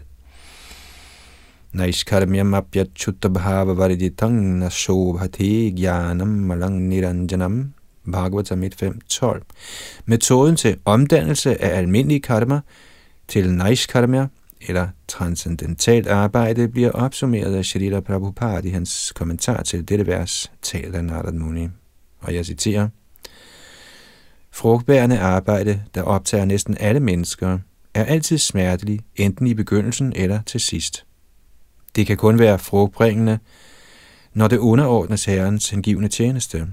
[1.72, 7.72] Naish Kadamiam bhava chuttabhava variditang nashobhati gyanam malang niranjanam
[8.12, 9.40] Bhagavatam 1.5.12
[10.04, 12.60] Metoden til omdannelse af almindelig karma
[13.28, 14.26] til Naishkarmya,
[14.60, 21.02] eller transcendentalt arbejde, bliver opsummeret af Shrila Prabhupada i hans kommentar til dette vers, taler
[21.02, 21.68] Narad Muni.
[22.26, 22.88] Og jeg citerer,
[24.50, 27.58] Frugtbærende arbejde, der optager næsten alle mennesker,
[27.94, 31.04] er altid smertelig, enten i begyndelsen eller til sidst.
[31.96, 33.38] Det kan kun være frugtbringende,
[34.34, 36.66] når det underordnes Herrens hengivne tjeneste.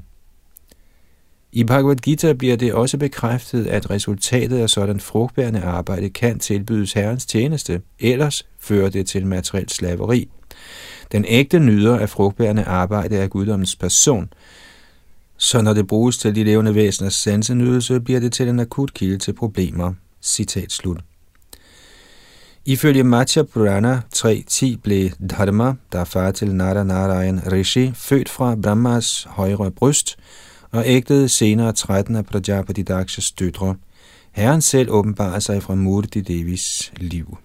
[1.51, 6.93] I Bhagavad Gita bliver det også bekræftet, at resultatet af sådan frugtbærende arbejde kan tilbydes
[6.93, 10.30] herrens tjeneste, ellers fører det til materiel slaveri.
[11.12, 14.30] Den ægte nyder af frugtbærende arbejde er guddommens person,
[15.38, 19.18] så når det bruges til de levende væseners sansenydelse, bliver det til en akut kilde
[19.18, 19.94] til problemer.
[20.22, 21.00] Citat slut.
[22.66, 28.56] Ifølge Matya Purana 3.10 blev Dharma, der er far til Nara Narayan Rishi, født fra
[28.56, 30.18] Brahmas højre bryst,
[30.72, 33.76] og ægtede senere 13 af Prajapati Dakshas døtre.
[34.32, 37.38] Herren selv åbenbarer sig fra Murti Devis liv.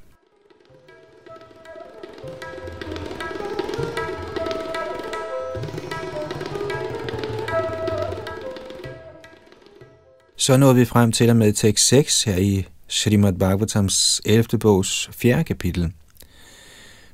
[10.40, 14.58] Så nåede vi frem til og med tekst 6 her i Srimad Bhagavatams 11.
[14.60, 15.44] bogs 4.
[15.44, 15.92] kapitel.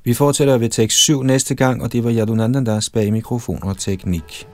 [0.03, 4.47] Vi fortsætter ved tekst 7 næste gang, og det var Yadunandandas bag mikrofon og teknik.